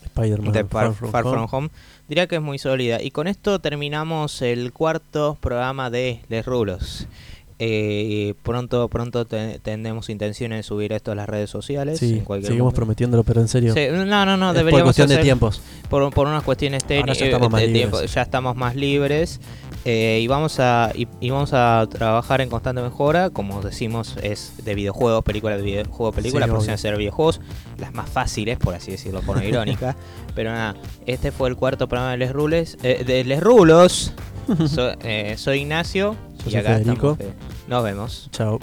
[0.05, 1.34] Spider-Man de Far, From Far Home.
[1.34, 1.68] From Home.
[2.09, 3.01] Diría que es muy sólida.
[3.03, 7.07] Y con esto terminamos el cuarto programa de Les Rulos.
[7.61, 11.99] Eh, pronto pronto te- tendremos intenciones de subir esto a las redes sociales.
[11.99, 12.72] Sí, en seguimos momento.
[12.76, 13.74] prometiéndolo, pero en serio.
[13.74, 15.61] Sí, no, no, no, es por deberíamos cuestión de tiempos.
[15.90, 17.90] por, por unas cuestiones ya técnicas estamos más de libres.
[17.90, 19.40] tiempo, ya estamos más libres
[19.85, 24.53] eh, y vamos a y, y vamos a trabajar en constante mejora como decimos es
[24.64, 26.79] de videojuegos películas de videojuegos películas Sí, obvio.
[26.79, 27.41] ser videojuegos
[27.79, 29.97] las más fáciles por así decirlo por irónica
[30.35, 30.74] pero nada
[31.07, 34.12] este fue el cuarto programa de Les Rules eh, de Les Rulos
[34.68, 37.12] So- eh, soy Ignacio Yo y soy acá Federico.
[37.12, 38.59] estamos, eh, nos vemos Chao.